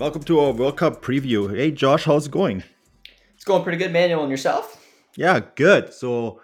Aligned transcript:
Welcome 0.00 0.22
to 0.22 0.40
our 0.40 0.52
World 0.52 0.78
Cup 0.78 1.02
preview. 1.02 1.54
Hey, 1.54 1.70
Josh, 1.70 2.06
how's 2.06 2.24
it 2.24 2.32
going? 2.32 2.64
It's 3.34 3.44
going 3.44 3.62
pretty 3.62 3.76
good, 3.76 3.92
Manuel, 3.92 4.22
and 4.22 4.30
yourself? 4.30 4.82
Yeah, 5.14 5.40
good. 5.56 5.92
So, 5.92 6.40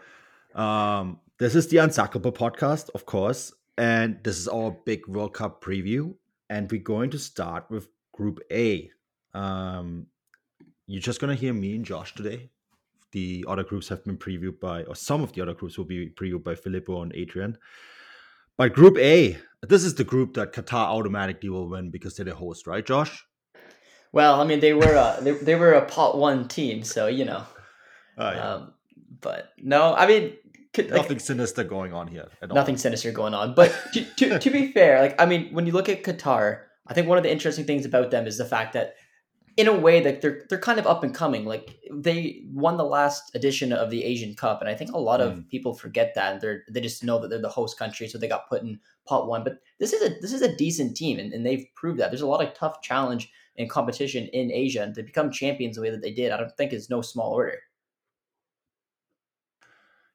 um, 0.55 1.21
this 1.39 1.55
is 1.55 1.67
the 1.69 1.79
Untackleable 1.79 2.35
podcast, 2.35 2.91
of 2.95 3.07
course, 3.07 3.55
and 3.79 4.23
this 4.23 4.37
is 4.37 4.47
our 4.47 4.73
big 4.85 5.07
World 5.07 5.33
Cup 5.33 5.65
preview. 5.65 6.15
And 6.51 6.71
we're 6.71 6.83
going 6.83 7.09
to 7.13 7.19
start 7.19 7.65
with 7.71 7.89
Group 8.13 8.41
A. 8.53 8.91
Um, 9.33 10.09
you're 10.87 11.01
just 11.01 11.19
gonna 11.19 11.35
hear 11.35 11.55
me 11.55 11.77
and 11.77 11.85
Josh 11.87 12.15
today. 12.15 12.51
The 13.13 13.43
other 13.49 13.65
groups 13.65 13.89
have 13.89 14.05
been 14.05 14.19
previewed 14.19 14.61
by, 14.61 14.83
or 14.83 14.95
some 14.95 15.23
of 15.23 15.33
the 15.33 15.41
other 15.41 15.55
groups 15.55 15.79
will 15.79 15.87
be 15.87 16.11
previewed 16.11 16.45
by 16.45 16.57
Filippo 16.57 17.01
and 17.01 17.13
Adrian. 17.15 17.57
But 18.59 18.75
Group 18.75 18.99
A, 18.99 19.39
this 19.67 19.83
is 19.83 19.95
the 19.95 20.05
group 20.05 20.35
that 20.35 20.53
Qatar 20.53 20.89
automatically 20.89 21.49
will 21.49 21.71
win 21.71 21.91
because 21.91 22.17
they're 22.17 22.27
the 22.27 22.35
host, 22.35 22.67
right, 22.67 22.85
Josh? 22.85 23.25
Well, 24.13 24.41
I 24.41 24.45
mean, 24.45 24.61
they 24.61 24.73
were 24.73 24.95
a, 24.95 25.19
they, 25.21 25.33
they 25.33 25.55
were 25.55 25.73
a 25.75 25.85
pot 25.85 26.17
one 26.19 26.49
team, 26.49 26.83
so 26.83 27.07
you 27.07 27.25
know. 27.25 27.45
Oh, 28.19 28.31
yeah. 28.31 28.53
Um, 28.55 28.73
but 29.21 29.53
no, 29.59 29.95
I 29.95 30.07
mean, 30.07 30.33
could, 30.73 30.87
like, 30.91 31.03
nothing 31.03 31.19
sinister 31.19 31.65
going 31.65 31.93
on 31.93 32.07
here. 32.09 32.29
At 32.43 32.53
nothing 32.53 32.75
all. 32.77 32.79
sinister 32.79 33.13
going 33.13 33.35
on. 33.35 33.55
But 33.55 33.75
to, 33.95 34.05
to 34.17 34.39
to 34.39 34.51
be 34.51 34.73
fair, 34.73 35.01
like 35.03 35.21
I 35.21 35.27
mean, 35.27 35.53
when 35.53 35.67
you 35.67 35.73
look 35.73 35.89
at 35.89 36.03
Qatar, 36.03 36.61
I 36.87 36.95
think 36.95 37.09
one 37.09 37.19
of 37.19 37.25
the 37.25 37.33
interesting 37.33 37.65
things 37.67 37.85
about 37.85 38.11
them 38.11 38.27
is 38.27 38.39
the 38.39 38.45
fact 38.45 38.73
that, 38.75 38.95
in 39.57 39.69
a 39.69 39.73
way, 39.77 40.01
that 40.01 40.21
they're 40.23 40.45
they're 40.49 40.59
kind 40.61 40.79
of 40.79 40.87
up 40.87 41.03
and 41.03 41.15
coming. 41.15 41.45
Like 41.47 41.79
they 41.93 42.43
won 42.53 42.77
the 42.77 42.85
last 42.85 43.35
edition 43.35 43.73
of 43.73 43.91
the 43.91 44.05
Asian 44.05 44.35
Cup, 44.35 44.61
and 44.61 44.69
I 44.71 44.75
think 44.75 44.93
a 44.93 44.99
lot 44.99 45.21
of 45.21 45.33
Mm. 45.35 45.49
people 45.49 45.75
forget 45.75 46.15
that. 46.15 46.33
And 46.35 46.41
they're 46.41 46.63
they 46.71 46.81
just 46.81 47.03
know 47.05 47.19
that 47.21 47.29
they're 47.29 47.41
the 47.41 47.49
host 47.49 47.79
country, 47.79 48.07
so 48.09 48.19
they 48.19 48.29
got 48.29 48.49
put 48.49 48.63
in 48.63 48.81
pot 49.07 49.27
one. 49.29 49.45
But 49.45 49.59
this 49.79 49.93
is 49.93 50.03
a 50.03 50.21
this 50.21 50.33
is 50.33 50.43
a 50.43 50.55
decent 50.57 50.97
team, 50.97 51.19
and, 51.19 51.33
and 51.33 51.45
they've 51.45 51.67
proved 51.75 52.01
that. 52.01 52.11
There's 52.11 52.21
a 52.23 52.27
lot 52.27 52.43
of 52.47 52.55
tough 52.55 52.81
challenge 52.83 53.31
and 53.59 53.71
competition 53.71 54.27
in 54.33 54.51
Asia, 54.53 54.83
and 54.83 54.95
to 54.95 55.03
become 55.03 55.31
champions 55.31 55.77
the 55.77 55.83
way 55.83 55.91
that 55.91 56.03
they 56.03 56.13
did, 56.13 56.33
I 56.33 56.37
don't 56.37 56.57
think 56.57 56.73
is 56.73 56.91
no 56.91 57.03
small 57.03 57.33
order. 57.33 57.59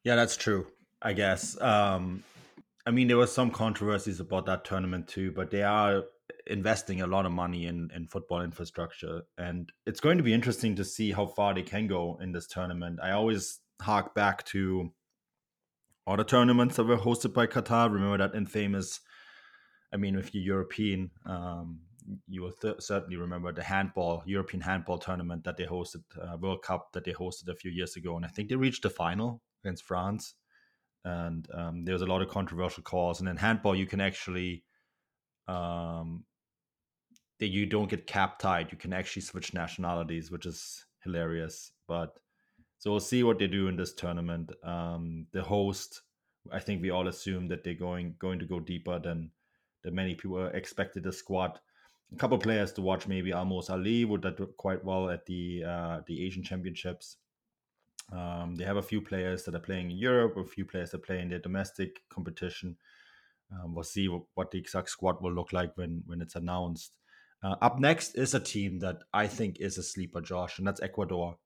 Yeah, 0.04 0.16
that's 0.16 0.38
true. 0.38 0.68
I 1.02 1.14
guess. 1.14 1.60
Um, 1.60 2.24
I 2.86 2.92
mean, 2.92 3.08
there 3.08 3.18
was 3.18 3.32
some 3.32 3.52
controversies 3.52 4.20
about 4.20 4.46
that 4.46 4.66
tournament 4.66 5.08
too, 5.08 5.32
but 5.32 5.52
they 5.52 5.64
are 5.64 6.04
investing 6.48 7.02
a 7.02 7.08
lot 7.08 7.26
of 7.26 7.32
money 7.32 7.66
in 7.66 7.90
in 7.96 8.08
football 8.08 8.42
infrastructure, 8.42 9.22
and 9.38 9.72
it's 9.86 10.00
going 10.00 10.18
to 10.18 10.24
be 10.24 10.34
interesting 10.34 10.76
to 10.76 10.86
see 10.86 11.12
how 11.12 11.26
far 11.26 11.54
they 11.54 11.64
can 11.64 11.88
go 11.88 12.20
in 12.22 12.32
this 12.32 12.48
tournament. 12.48 13.00
I 13.02 13.12
always 13.12 13.60
hark 13.82 14.14
back 14.14 14.46
to 14.46 14.92
other 16.08 16.24
tournaments 16.24 16.76
that 16.76 16.84
were 16.84 16.98
hosted 16.98 17.34
by 17.34 17.48
Qatar. 17.48 17.92
Remember 17.92 18.18
that 18.18 18.36
infamous? 18.36 19.00
I 19.94 19.98
mean, 19.98 20.16
if 20.16 20.34
you're 20.34 20.44
European, 20.44 21.12
um, 21.26 21.82
you 22.28 22.42
will 22.42 22.52
th- 22.52 22.82
certainly 22.82 23.16
remember 23.16 23.52
the 23.52 23.64
handball 23.64 24.24
European 24.26 24.62
handball 24.62 24.98
tournament 24.98 25.44
that 25.44 25.58
they 25.58 25.66
hosted, 25.66 26.04
uh, 26.22 26.38
World 26.38 26.62
Cup 26.64 26.92
that 26.94 27.04
they 27.04 27.14
hosted 27.14 27.48
a 27.50 27.56
few 27.56 27.72
years 27.72 27.96
ago, 27.96 28.16
and 28.16 28.26
I 28.26 28.30
think 28.30 28.50
they 28.50 28.56
reached 28.56 28.84
the 28.84 28.90
final 28.90 29.42
against 29.64 29.84
France. 29.84 30.36
And 31.04 31.48
um, 31.54 31.84
there 31.84 31.94
was 31.94 32.04
a 32.04 32.08
lot 32.08 32.22
of 32.22 32.30
controversial 32.30 32.84
calls. 32.84 33.20
And 33.20 33.30
in 33.30 33.38
handball, 33.38 33.76
you 33.76 33.88
can 33.88 34.00
actually 34.00 34.64
um, 35.48 36.26
that 37.40 37.48
you 37.48 37.66
don't 37.66 37.90
get 37.90 38.06
cap 38.06 38.38
tied. 38.40 38.72
You 38.72 38.78
can 38.78 38.94
actually 38.94 39.24
switch 39.24 39.54
nationalities, 39.54 40.32
which 40.32 40.46
is 40.46 40.86
hilarious. 41.04 41.72
But 41.88 42.20
so 42.78 42.92
we'll 42.92 43.00
see 43.00 43.24
what 43.24 43.40
they 43.40 43.48
do 43.48 43.68
in 43.68 43.76
this 43.76 43.94
tournament. 43.94 44.52
Um, 44.64 45.26
the 45.32 45.42
host, 45.42 46.02
I 46.52 46.60
think 46.60 46.82
we 46.82 46.92
all 46.92 47.08
assume 47.08 47.48
that 47.48 47.64
they're 47.64 47.74
going 47.74 48.16
going 48.20 48.40
to 48.40 48.46
go 48.46 48.60
deeper 48.60 49.00
than 49.00 49.32
than 49.84 49.96
many 49.96 50.16
people 50.16 50.46
expected. 50.48 51.04
The 51.04 51.12
squad, 51.12 51.60
a 52.14 52.18
couple 52.18 52.38
players 52.38 52.72
to 52.74 52.82
watch. 52.82 53.08
Maybe 53.08 53.32
Almoez 53.32 53.70
Ali 53.70 54.06
would 54.06 54.22
that 54.24 54.38
do 54.38 54.48
quite 54.58 54.84
well 54.84 55.10
at 55.10 55.26
the 55.26 55.64
uh, 55.64 56.02
the 56.06 56.26
Asian 56.26 56.44
Championships. 56.44 57.18
Um, 58.12 58.56
they 58.56 58.66
have 58.66 58.78
a 58.78 58.82
few 58.82 59.02
players 59.02 59.44
that 59.44 59.56
are 59.56 59.60
playing 59.60 59.92
in 59.92 59.98
Europe, 59.98 60.36
a 60.36 60.44
few 60.44 60.66
players 60.66 60.92
that 60.92 61.04
play 61.04 61.20
in 61.20 61.30
their 61.30 61.40
domestic 61.40 62.02
competition. 62.10 62.76
Um, 63.52 63.74
we'll 63.74 63.84
see 63.84 64.08
what, 64.10 64.24
what 64.36 64.52
the 64.52 64.60
exact 64.60 64.90
squad 64.90 65.22
will 65.22 65.34
look 65.34 65.54
like 65.54 65.78
when 65.78 66.04
when 66.06 66.22
it's 66.22 66.36
announced. 66.36 66.98
Uh, 67.44 67.56
up 67.62 67.80
next 67.80 68.16
is 68.16 68.34
a 68.34 68.40
team 68.40 68.80
that 68.80 69.00
I 69.14 69.28
think 69.28 69.60
is 69.60 69.78
a 69.78 69.84
sleeper, 69.84 70.22
Josh, 70.22 70.60
and 70.60 70.68
that's 70.68 70.82
Ecuador. 70.82 71.38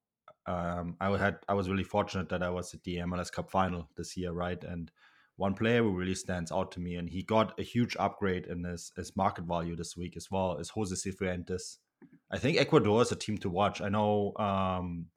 Um, 0.48 0.98
I 1.00 1.16
had 1.18 1.38
I 1.48 1.54
was 1.54 1.70
really 1.70 1.84
fortunate 1.84 2.30
that 2.30 2.44
I 2.44 2.50
was 2.50 2.74
at 2.74 2.84
the 2.84 2.98
MLS 2.98 3.32
Cup 3.32 3.50
final 3.50 3.90
this 3.96 4.18
year, 4.18 4.32
right? 4.32 4.62
And 4.64 4.92
one 5.38 5.54
player 5.54 5.84
who 5.84 5.92
really 5.92 6.16
stands 6.16 6.52
out 6.52 6.72
to 6.74 6.80
me, 6.80 6.96
and 6.96 7.10
he 7.10 7.24
got 7.24 7.60
a 7.60 7.64
huge 7.64 7.96
upgrade 8.00 8.46
in 8.46 8.64
his, 8.64 8.92
his 8.96 9.16
market 9.16 9.46
value 9.46 9.76
this 9.76 9.98
week 9.98 10.16
as 10.16 10.32
well, 10.32 10.58
is 10.58 10.70
Jose 10.70 10.96
Cifuentes. 10.96 11.78
I 12.32 12.38
think 12.38 12.58
Ecuador 12.58 13.02
is 13.02 13.12
a 13.12 13.16
team 13.16 13.38
to 13.40 13.50
watch. 13.50 13.82
I 13.82 13.90
know 13.90 14.34
um, 14.38 15.08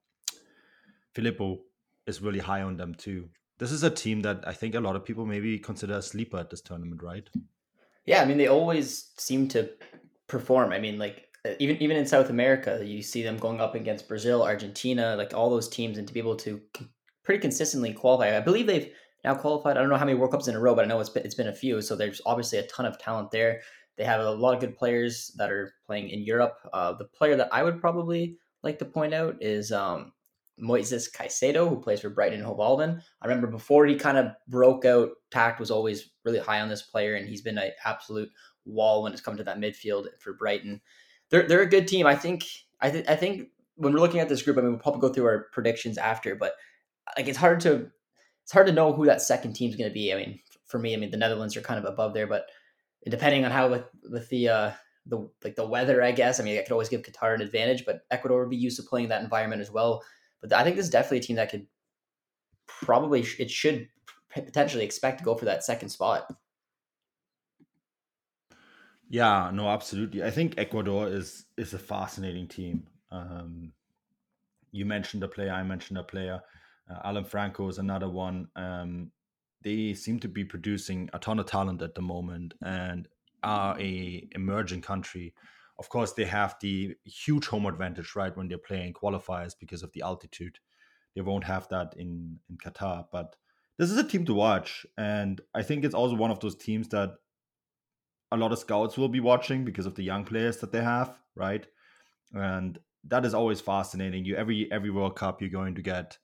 Filippo 1.15 1.61
is 2.07 2.21
really 2.21 2.39
high 2.39 2.63
on 2.63 2.77
them 2.77 2.95
too. 2.95 3.29
This 3.59 3.73
is 3.73 3.83
a 3.83 3.91
team 3.91 4.23
that 4.23 4.45
I 4.47 4.53
think 4.53 4.75
a 4.75 4.81
lot 4.81 4.97
of 4.97 5.05
people 5.05 5.27
maybe 5.27 5.59
consider 5.59 5.95
a 5.95 6.03
sleeper 6.03 6.39
at 6.39 6.51
this 6.51 6.61
tournament, 6.61 7.03
right? 7.03 7.29
Yeah, 8.07 8.23
I 8.23 8.25
mean, 8.25 8.39
they 8.39 8.47
always 8.47 9.11
seem 9.17 9.49
to 9.49 9.71
perform. 10.29 10.73
I 10.73 10.79
mean, 10.79 10.99
like 10.99 11.29
uh, 11.45 11.51
even 11.59 11.77
even 11.83 11.97
in 11.97 12.07
South 12.07 12.31
America, 12.31 12.81
you 12.85 13.03
see 13.03 13.23
them 13.23 13.37
going 13.37 13.61
up 13.61 13.75
against 13.75 14.09
Brazil, 14.09 14.43
Argentina, 14.43 15.17
like 15.17 15.35
all 15.35 15.51
those 15.51 15.69
teams, 15.69 15.99
and 15.99 16.07
to 16.07 16.15
be 16.15 16.21
able 16.21 16.37
to 16.37 16.61
pretty 17.25 17.41
consistently 17.41 17.93
qualify. 17.93 18.37
I 18.37 18.41
believe 18.41 18.67
they've 18.67 18.91
now 19.25 19.35
qualified. 19.35 19.77
I 19.77 19.81
don't 19.81 19.89
know 19.89 19.97
how 19.97 20.05
many 20.05 20.19
World 20.19 20.33
Cups 20.33 20.49
in 20.49 20.55
a 20.55 20.61
row, 20.61 20.75
but 20.75 20.85
I 20.85 20.89
know 20.89 21.01
it's 21.01 21.11
been, 21.11 21.25
it's 21.25 21.35
been 21.35 21.49
a 21.49 21.55
few. 21.55 21.81
So 21.83 21.97
there's 21.97 22.21
obviously 22.25 22.59
a 22.59 22.67
ton 22.67 22.87
of 22.87 22.99
talent 22.99 23.31
there. 23.31 23.61
They 23.97 24.05
have 24.05 24.21
a 24.21 24.31
lot 24.31 24.55
of 24.55 24.61
good 24.61 24.77
players 24.77 25.33
that 25.37 25.51
are 25.51 25.75
playing 25.87 26.11
in 26.11 26.23
Europe. 26.23 26.57
Uh, 26.73 26.93
the 26.93 27.05
player 27.05 27.37
that 27.37 27.49
I 27.53 27.63
would 27.63 27.81
probably 27.81 28.37
like 28.63 28.79
to 28.79 28.85
point 28.85 29.13
out 29.13 29.37
is 29.41 29.73
um, 29.73 30.13
Moises 30.63 31.11
Caicedo, 31.13 31.69
who 31.69 31.81
plays 31.81 32.01
for 32.01 32.11
Brighton 32.11 32.39
and 32.39 32.47
Hove 32.47 32.61
Albion. 32.61 33.03
I 33.21 33.27
remember 33.27 33.49
before 33.49 33.87
he 33.87 33.97
kind 33.97 34.19
of 34.19 34.33
broke 34.47 34.85
out, 34.85 35.11
Tact 35.31 35.59
was 35.59 35.71
always 35.71 36.11
really 36.25 36.39
high 36.39 36.61
on 36.61 36.69
this 36.69 36.83
player, 36.83 37.15
and 37.15 37.29
he's 37.29 37.43
been 37.43 37.59
an 37.59 37.71
absolute 37.85 38.31
wall 38.65 39.03
when 39.03 39.13
it's 39.13 39.21
come 39.21 39.37
to 39.37 39.45
that 39.45 39.59
midfield 39.59 40.07
for 40.21 40.35
Brighton. 40.35 40.81
They're 41.31 41.47
they're 41.47 41.63
a 41.63 41.67
good 41.67 41.89
team. 41.89 42.07
I 42.07 42.17
think 42.17 42.45
I 42.81 42.91
th- 42.91 43.09
I 43.09 43.17
think 43.17 43.49
when 43.77 43.93
we're 43.93 44.01
looking 44.01 44.21
at 44.21 44.29
this 44.29 44.43
group, 44.43 44.59
I 44.59 44.61
mean 44.61 44.71
we'll 44.71 44.81
probably 44.81 45.01
go 45.01 45.13
through 45.13 45.27
our 45.27 45.47
predictions 45.53 45.99
after, 45.99 46.35
but 46.35 46.55
like 47.17 47.29
it's 47.29 47.39
hard 47.39 47.61
to 47.61 47.91
it's 48.49 48.55
hard 48.55 48.67
to 48.67 48.73
know 48.73 48.95
who 48.95 49.05
that 49.05 49.21
second 49.21 49.53
team's 49.53 49.77
going 49.77 49.91
to 49.91 49.95
be. 49.95 50.11
I 50.11 50.17
mean, 50.17 50.41
for 50.65 50.79
me, 50.79 50.95
I 50.95 50.97
mean 50.97 51.11
the 51.11 51.19
Netherlands 51.19 51.55
are 51.55 51.61
kind 51.61 51.79
of 51.79 51.85
above 51.85 52.15
there, 52.15 52.27
but 52.27 52.47
depending 53.07 53.45
on 53.45 53.51
how 53.51 53.69
with 53.69 53.85
with 54.11 54.27
the 54.31 54.49
uh, 54.49 54.71
the 55.05 55.29
like 55.45 55.55
the 55.55 55.67
weather, 55.67 56.03
I 56.03 56.13
guess. 56.13 56.41
I 56.41 56.45
mean, 56.45 56.59
I 56.59 56.63
could 56.63 56.73
always 56.73 56.89
give 56.89 57.03
Qatar 57.03 57.35
an 57.35 57.43
advantage, 57.43 57.85
but 57.85 58.07
Ecuador 58.11 58.41
would 58.41 58.49
be 58.49 58.57
used 58.57 58.79
to 58.79 58.89
playing 58.89 59.11
that 59.11 59.23
environment 59.23 59.61
as 59.61 59.71
well. 59.71 60.03
But 60.41 60.55
I 60.55 60.65
think 60.65 60.77
this 60.77 60.87
is 60.87 60.91
definitely 60.91 61.19
a 61.19 61.23
team 61.25 61.37
that 61.37 61.51
could 61.51 61.67
probably 62.67 63.21
it 63.39 63.51
should 63.51 63.87
potentially 64.31 64.83
expect 64.83 65.19
to 65.19 65.25
go 65.27 65.35
for 65.35 65.45
that 65.45 65.63
second 65.63 65.91
spot. 65.91 66.33
Yeah, 69.11 69.51
no, 69.53 69.69
absolutely. 69.69 70.23
I 70.23 70.31
think 70.31 70.55
Ecuador 70.57 71.07
is 71.07 71.45
is 71.59 71.75
a 71.75 71.79
fascinating 71.79 72.49
team. 72.49 72.87
Um, 73.11 73.73
you 74.73 74.87
mentioned 74.87 75.23
a 75.23 75.29
player, 75.29 75.53
I 75.53 75.63
mentioned 75.65 75.99
a 75.99 76.03
player. 76.03 76.41
Uh, 76.91 76.99
Alan 77.05 77.25
Franco 77.25 77.69
is 77.69 77.79
another 77.79 78.09
one. 78.09 78.49
Um, 78.57 79.11
they 79.63 79.95
seem 79.95 80.21
to 80.21 80.29
be 80.29 80.45
producing 80.45 81.11
a 81.13 81.19
ton 81.19 81.39
of 81.39 81.47
talent 81.47 81.83
at 81.83 81.95
the 81.95 82.03
moment 82.03 82.55
and 82.63 83.09
are 83.43 83.79
a 83.79 84.29
emerging 84.33 84.83
country. 84.83 85.35
Of 85.79 85.89
course, 85.89 86.13
they 86.13 86.25
have 86.25 86.57
the 86.61 86.95
huge 87.05 87.47
home 87.47 87.67
advantage, 87.67 88.15
right, 88.17 88.37
when 88.37 88.49
they're 88.49 88.59
playing 88.59 88.95
qualifiers 88.95 89.55
because 89.59 89.83
of 89.83 89.93
the 89.93 90.03
altitude. 90.03 90.59
They 91.15 91.23
won't 91.23 91.45
have 91.45 91.69
that 91.69 91.95
in 91.97 92.39
in 92.49 92.57
Qatar, 92.59 93.07
but 93.13 93.37
this 93.79 93.91
is 93.91 93.97
a 93.97 94.05
team 94.05 94.25
to 94.27 94.35
watch, 94.35 94.87
and 94.97 95.41
I 95.55 95.63
think 95.63 95.85
it's 95.85 95.95
also 95.95 96.17
one 96.17 96.31
of 96.31 96.41
those 96.41 96.57
teams 96.57 96.89
that 96.89 97.11
a 98.31 98.37
lot 98.37 98.53
of 98.53 98.59
scouts 98.59 98.99
will 98.99 99.09
be 99.09 99.21
watching 99.21 99.65
because 99.65 99.87
of 99.87 99.95
the 99.95 100.03
young 100.03 100.25
players 100.25 100.59
that 100.59 100.73
they 100.73 100.83
have, 100.83 101.17
right? 101.35 101.67
And 102.33 102.79
that 103.05 103.25
is 103.25 103.35
always 103.35 103.61
fascinating. 103.61 104.25
You 104.25 104.37
every 104.37 104.71
every 104.71 104.91
World 104.91 105.17
Cup 105.17 105.41
you're 105.41 105.51
going 105.51 105.75
to 105.77 105.83
get 105.83 106.19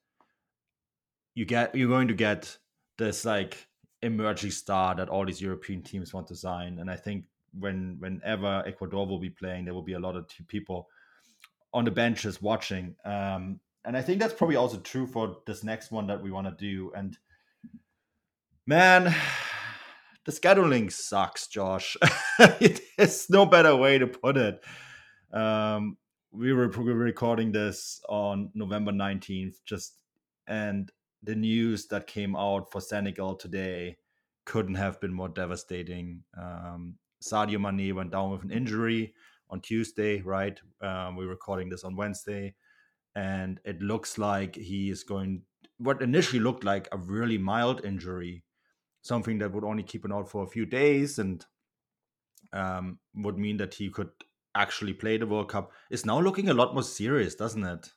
you 1.35 1.45
get 1.45 1.75
you're 1.75 1.89
going 1.89 2.07
to 2.07 2.13
get 2.13 2.57
this 2.97 3.25
like 3.25 3.67
emerging 4.01 4.51
star 4.51 4.95
that 4.95 5.09
all 5.09 5.25
these 5.25 5.41
European 5.41 5.83
teams 5.83 6.13
want 6.13 6.27
to 6.27 6.35
sign. 6.35 6.79
And 6.79 6.89
I 6.89 6.95
think 6.95 7.25
when 7.57 7.97
whenever 7.99 8.63
Ecuador 8.65 9.05
will 9.05 9.19
be 9.19 9.29
playing, 9.29 9.65
there 9.65 9.73
will 9.73 9.83
be 9.83 9.93
a 9.93 9.99
lot 9.99 10.15
of 10.15 10.27
t- 10.27 10.43
people 10.47 10.87
on 11.73 11.85
the 11.85 11.91
benches 11.91 12.41
watching. 12.41 12.95
Um, 13.03 13.59
and 13.83 13.95
I 13.95 14.01
think 14.01 14.19
that's 14.19 14.33
probably 14.33 14.55
also 14.55 14.77
true 14.77 15.05
for 15.05 15.37
this 15.45 15.63
next 15.63 15.91
one 15.91 16.07
that 16.07 16.21
we 16.21 16.31
want 16.31 16.47
to 16.47 16.53
do. 16.57 16.91
And 16.95 17.17
man, 18.65 19.13
the 20.25 20.31
scheduling 20.31 20.91
sucks, 20.91 21.47
Josh. 21.47 21.97
There's 22.97 23.29
no 23.29 23.45
better 23.45 23.75
way 23.75 23.97
to 23.97 24.07
put 24.07 24.37
it. 24.37 24.61
Um, 25.33 25.97
we 26.31 26.53
were, 26.53 26.69
we 26.69 26.93
were 26.93 26.95
recording 26.95 27.51
this 27.51 28.01
on 28.09 28.51
November 28.53 28.91
19th, 28.91 29.55
just 29.65 29.97
and 30.47 30.91
the 31.25 31.35
news 31.35 31.87
that 31.87 32.07
came 32.07 32.35
out 32.35 32.71
for 32.71 32.81
Senegal 32.81 33.35
today 33.35 33.97
couldn't 34.45 34.75
have 34.75 34.99
been 35.01 35.13
more 35.13 35.29
devastating. 35.29 36.23
Um, 36.37 36.95
Sadio 37.21 37.59
Mane 37.59 37.95
went 37.95 38.11
down 38.11 38.31
with 38.31 38.43
an 38.43 38.51
injury, 38.51 39.13
on 39.49 39.61
Tuesday, 39.61 40.21
right? 40.21 40.59
Um, 40.81 41.15
we're 41.15 41.27
recording 41.27 41.69
this 41.69 41.83
on 41.83 41.95
Wednesday, 41.95 42.55
and 43.15 43.59
it 43.63 43.81
looks 43.81 44.17
like 44.17 44.55
he 44.55 44.89
is 44.89 45.03
going. 45.03 45.43
What 45.77 46.01
initially 46.01 46.39
looked 46.39 46.63
like 46.63 46.87
a 46.91 46.97
really 46.97 47.37
mild 47.37 47.83
injury, 47.83 48.43
something 49.01 49.39
that 49.39 49.51
would 49.51 49.65
only 49.65 49.83
keep 49.83 50.05
him 50.05 50.13
out 50.13 50.29
for 50.29 50.43
a 50.43 50.49
few 50.49 50.65
days, 50.65 51.19
and 51.19 51.45
um, 52.53 52.99
would 53.15 53.37
mean 53.37 53.57
that 53.57 53.73
he 53.75 53.89
could 53.89 54.09
actually 54.55 54.93
play 54.93 55.17
the 55.17 55.27
World 55.27 55.49
Cup, 55.49 55.71
is 55.89 56.05
now 56.05 56.19
looking 56.19 56.49
a 56.49 56.53
lot 56.53 56.73
more 56.73 56.83
serious, 56.83 57.35
doesn't 57.35 57.63
it? 57.63 57.89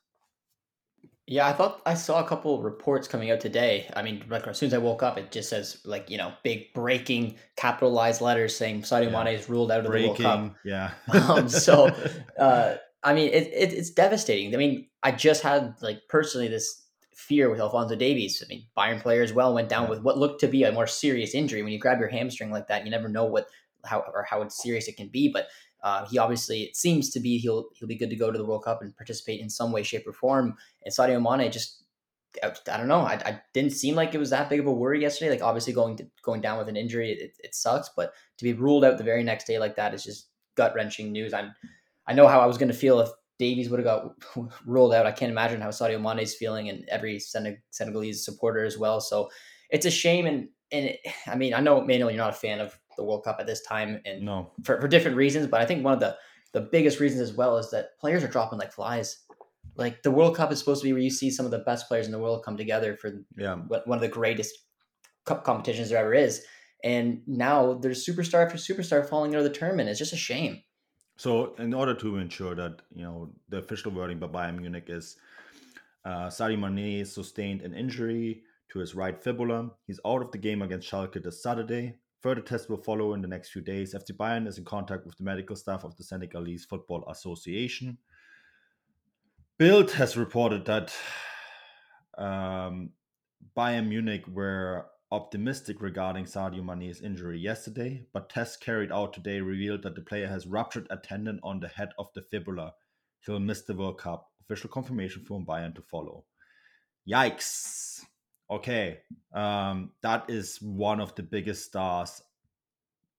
Yeah, 1.29 1.47
I 1.47 1.53
thought 1.53 1.83
I 1.85 1.93
saw 1.93 2.25
a 2.25 2.27
couple 2.27 2.57
of 2.57 2.63
reports 2.63 3.07
coming 3.07 3.29
out 3.29 3.39
today. 3.39 3.87
I 3.95 4.01
mean, 4.01 4.25
like 4.29 4.47
as 4.47 4.57
soon 4.57 4.65
as 4.65 4.73
I 4.73 4.79
woke 4.79 5.03
up, 5.03 5.15
it 5.15 5.31
just 5.31 5.47
says 5.47 5.79
like 5.85 6.09
you 6.09 6.17
know 6.17 6.33
big 6.43 6.73
breaking 6.73 7.35
capitalized 7.55 8.19
letters 8.19 8.57
saying 8.57 8.81
Sadio 8.81 9.11
yeah. 9.11 9.23
Mane 9.23 9.35
is 9.35 9.47
ruled 9.47 9.71
out 9.71 9.81
of 9.81 9.85
breaking, 9.85 10.15
the 10.15 10.23
World 10.23 10.49
Cup. 10.49 10.55
Yeah. 10.65 10.91
um, 11.29 11.47
so, 11.47 11.95
uh, 12.39 12.77
I 13.03 13.13
mean, 13.13 13.27
it, 13.27 13.43
it, 13.43 13.73
it's 13.73 13.91
devastating. 13.91 14.55
I 14.55 14.57
mean, 14.57 14.87
I 15.03 15.11
just 15.11 15.43
had 15.43 15.75
like 15.83 16.01
personally 16.09 16.47
this 16.47 16.83
fear 17.13 17.51
with 17.51 17.59
Alphonso 17.59 17.95
Davies. 17.95 18.43
I 18.43 18.49
mean, 18.49 18.65
Bayern 18.75 18.99
player 18.99 19.21
as 19.21 19.31
well 19.31 19.53
went 19.53 19.69
down 19.69 19.83
yeah. 19.83 19.89
with 19.91 20.01
what 20.01 20.17
looked 20.17 20.41
to 20.41 20.47
be 20.47 20.63
a 20.63 20.71
more 20.71 20.87
serious 20.87 21.35
injury. 21.35 21.61
When 21.61 21.71
you 21.71 21.77
grab 21.77 21.99
your 21.99 22.09
hamstring 22.09 22.49
like 22.49 22.69
that, 22.69 22.85
you 22.85 22.89
never 22.89 23.07
know 23.07 23.25
what 23.25 23.45
how 23.85 24.03
or 24.15 24.23
how 24.23 24.47
serious 24.47 24.87
it 24.87 24.97
can 24.97 25.09
be. 25.09 25.29
But 25.31 25.45
uh, 25.81 26.05
he 26.05 26.17
obviously 26.17 26.63
it 26.63 26.75
seems 26.75 27.09
to 27.11 27.19
be 27.19 27.37
he'll 27.37 27.69
he'll 27.73 27.87
be 27.87 27.97
good 27.97 28.09
to 28.09 28.15
go 28.15 28.31
to 28.31 28.37
the 28.37 28.45
World 28.45 28.65
Cup 28.65 28.81
and 28.81 28.95
participate 28.95 29.41
in 29.41 29.49
some 29.49 29.71
way, 29.71 29.83
shape, 29.83 30.07
or 30.07 30.13
form. 30.13 30.55
And 30.83 30.93
Sadio 30.93 31.21
Mane 31.21 31.51
just 31.51 31.83
I, 32.43 32.53
I 32.71 32.77
don't 32.77 32.87
know. 32.87 33.01
I, 33.01 33.13
I 33.25 33.41
didn't 33.53 33.71
seem 33.71 33.95
like 33.95 34.13
it 34.13 34.19
was 34.19 34.29
that 34.29 34.49
big 34.49 34.59
of 34.59 34.67
a 34.67 34.71
worry 34.71 35.01
yesterday. 35.01 35.31
Like 35.31 35.41
obviously 35.41 35.73
going 35.73 35.97
to, 35.97 36.07
going 36.21 36.41
down 36.41 36.57
with 36.57 36.69
an 36.69 36.77
injury, 36.77 37.11
it, 37.11 37.37
it 37.43 37.55
sucks. 37.55 37.89
But 37.95 38.13
to 38.37 38.43
be 38.43 38.53
ruled 38.53 38.85
out 38.85 38.97
the 38.97 39.03
very 39.03 39.23
next 39.23 39.45
day 39.45 39.59
like 39.59 39.75
that 39.77 39.93
is 39.93 40.03
just 40.03 40.27
gut 40.55 40.73
wrenching 40.75 41.11
news. 41.11 41.33
I'm 41.33 41.53
I 42.07 42.13
know 42.13 42.27
how 42.27 42.39
I 42.39 42.45
was 42.45 42.57
going 42.57 42.71
to 42.71 42.77
feel 42.77 42.99
if 42.99 43.09
Davies 43.37 43.69
would 43.69 43.79
have 43.79 43.85
got 43.85 44.51
ruled 44.65 44.93
out. 44.93 45.05
I 45.05 45.11
can't 45.11 45.31
imagine 45.31 45.61
how 45.61 45.69
Sadio 45.69 46.01
Mane 46.01 46.23
is 46.23 46.35
feeling 46.35 46.69
and 46.69 46.87
every 46.89 47.19
Senegalese 47.19 48.25
supporter 48.25 48.65
as 48.65 48.77
well. 48.77 48.99
So 48.99 49.29
it's 49.69 49.85
a 49.85 49.91
shame. 49.91 50.25
And 50.25 50.49
and 50.71 50.85
it, 50.85 50.99
I 51.27 51.35
mean 51.35 51.53
I 51.53 51.61
know 51.61 51.81
Manuel, 51.81 52.11
you're 52.11 52.17
not 52.17 52.31
a 52.31 52.33
fan 52.33 52.59
of 52.59 52.77
the 52.99 53.05
World 53.05 53.23
Cup 53.23 53.37
at 53.39 53.47
this 53.47 53.61
time, 53.61 54.01
and 54.05 54.23
no, 54.23 54.51
for, 54.63 54.79
for 54.79 54.87
different 54.87 55.17
reasons. 55.17 55.47
But 55.47 55.61
I 55.61 55.65
think 55.65 55.83
one 55.83 55.93
of 55.93 55.99
the 55.99 56.15
the 56.53 56.61
biggest 56.61 56.99
reasons 56.99 57.21
as 57.21 57.35
well 57.35 57.57
is 57.57 57.69
that 57.71 57.97
players 57.99 58.23
are 58.23 58.27
dropping 58.27 58.59
like 58.59 58.73
flies. 58.73 59.23
Like 59.75 60.03
the 60.03 60.11
World 60.11 60.35
Cup 60.35 60.51
is 60.51 60.59
supposed 60.59 60.81
to 60.81 60.87
be 60.87 60.93
where 60.93 61.01
you 61.01 61.11
see 61.11 61.29
some 61.29 61.45
of 61.45 61.51
the 61.51 61.59
best 61.59 61.87
players 61.87 62.05
in 62.05 62.11
the 62.11 62.19
world 62.19 62.43
come 62.43 62.57
together 62.57 62.97
for 62.97 63.11
yeah. 63.37 63.55
one 63.55 63.97
of 63.97 64.01
the 64.01 64.07
greatest 64.07 64.53
cup 65.25 65.43
competitions 65.43 65.89
there 65.89 65.99
ever 65.99 66.13
is. 66.13 66.43
And 66.83 67.21
now 67.27 67.73
there's 67.73 68.05
superstar 68.05 68.45
after 68.45 68.57
superstar 68.57 69.07
falling 69.07 69.35
out 69.35 69.39
of 69.39 69.43
the 69.43 69.57
tournament. 69.57 69.89
It's 69.89 69.99
just 69.99 70.13
a 70.13 70.17
shame. 70.17 70.61
So, 71.17 71.53
in 71.55 71.73
order 71.73 71.93
to 71.95 72.17
ensure 72.17 72.55
that 72.55 72.81
you 72.95 73.03
know 73.03 73.31
the 73.49 73.57
official 73.57 73.91
wording 73.91 74.19
by 74.19 74.27
Bayern 74.27 74.59
Munich 74.59 74.85
is 74.87 75.17
uh, 76.05 76.27
Sadio 76.27 76.57
Mane 76.57 77.05
sustained 77.05 77.61
an 77.61 77.73
injury 77.73 78.43
to 78.71 78.79
his 78.79 78.95
right 78.95 79.21
fibula. 79.21 79.71
He's 79.85 79.99
out 80.05 80.21
of 80.21 80.31
the 80.31 80.37
game 80.37 80.61
against 80.61 80.89
Schalke 80.89 81.21
this 81.21 81.43
Saturday. 81.43 81.95
Further 82.21 82.41
tests 82.41 82.67
will 82.67 82.81
follow 82.83 83.13
in 83.13 83.21
the 83.21 83.27
next 83.27 83.49
few 83.49 83.61
days. 83.61 83.93
FC 83.93 84.15
Bayern 84.15 84.47
is 84.47 84.57
in 84.57 84.65
contact 84.65 85.05
with 85.05 85.17
the 85.17 85.23
medical 85.23 85.55
staff 85.55 85.85
of 85.85 85.95
the 85.95 86.03
Senegalese 86.03 86.65
Football 86.65 87.05
Association. 87.09 87.97
Bild 89.57 89.91
has 89.91 90.17
reported 90.17 90.65
that 90.65 90.93
um, 92.17 92.91
Bayern 93.57 93.87
Munich 93.87 94.25
were 94.27 94.85
optimistic 95.11 95.81
regarding 95.81 96.25
Sadio 96.25 96.63
Mane's 96.63 97.01
injury 97.01 97.39
yesterday, 97.39 98.05
but 98.13 98.29
tests 98.29 98.57
carried 98.57 98.91
out 98.91 99.13
today 99.13 99.39
revealed 99.39 99.83
that 99.83 99.95
the 99.95 100.01
player 100.01 100.27
has 100.27 100.45
ruptured 100.45 100.87
a 100.89 100.97
tendon 100.97 101.39
on 101.41 101.59
the 101.59 101.67
head 101.67 101.89
of 101.97 102.07
the 102.13 102.21
fibula. 102.21 102.73
He'll 103.25 103.39
miss 103.39 103.61
the 103.61 103.73
World 103.73 103.97
Cup. 103.97 104.29
Official 104.41 104.69
confirmation 104.69 105.23
from 105.23 105.45
Bayern 105.45 105.75
to 105.75 105.81
follow. 105.81 106.25
Yikes 107.09 108.01
okay, 108.49 108.99
um, 109.33 109.91
that 110.01 110.29
is 110.29 110.61
one 110.61 110.99
of 110.99 111.15
the 111.15 111.23
biggest 111.23 111.65
stars 111.65 112.21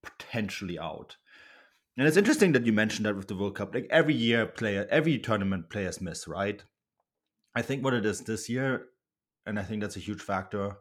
potentially 0.03 0.77
out. 0.77 1.17
And 1.97 2.07
it's 2.07 2.17
interesting 2.17 2.53
that 2.53 2.65
you 2.65 2.73
mentioned 2.73 3.05
that 3.05 3.15
with 3.15 3.27
the 3.27 3.35
World 3.35 3.55
Cup. 3.55 3.73
Like 3.73 3.87
every 3.89 4.13
year, 4.13 4.45
player, 4.45 4.87
every 4.89 5.17
tournament, 5.19 5.69
players 5.69 6.01
miss, 6.01 6.27
right? 6.27 6.63
I 7.55 7.61
think 7.61 7.83
what 7.83 7.93
it 7.93 8.05
is 8.05 8.21
this 8.21 8.49
year, 8.49 8.87
and 9.45 9.59
I 9.59 9.63
think 9.63 9.81
that's 9.81 9.97
a 9.97 10.01
huge 10.01 10.21
factor, 10.21 10.77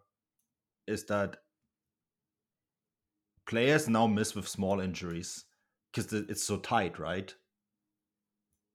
is 0.86 1.04
that 1.06 1.36
players 3.46 3.88
now 3.88 4.06
miss 4.06 4.34
with 4.34 4.48
small 4.48 4.80
injuries 4.80 5.44
because 5.92 6.12
it's 6.12 6.44
so 6.44 6.58
tight, 6.58 6.98
right? 6.98 7.34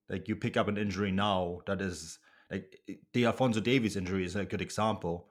Like 0.10 0.27
you 0.27 0.36
pick 0.36 0.57
up 0.57 0.68
an 0.68 0.77
injury 0.77 1.12
now 1.12 1.62
that 1.66 1.81
is 1.81 2.19
like 2.51 2.77
the 3.13 3.25
Alphonso 3.25 3.62
Davies 3.62 3.95
injury 3.95 4.25
is 4.25 4.36
a 4.36 4.45
good 4.45 4.62
example 4.62 5.30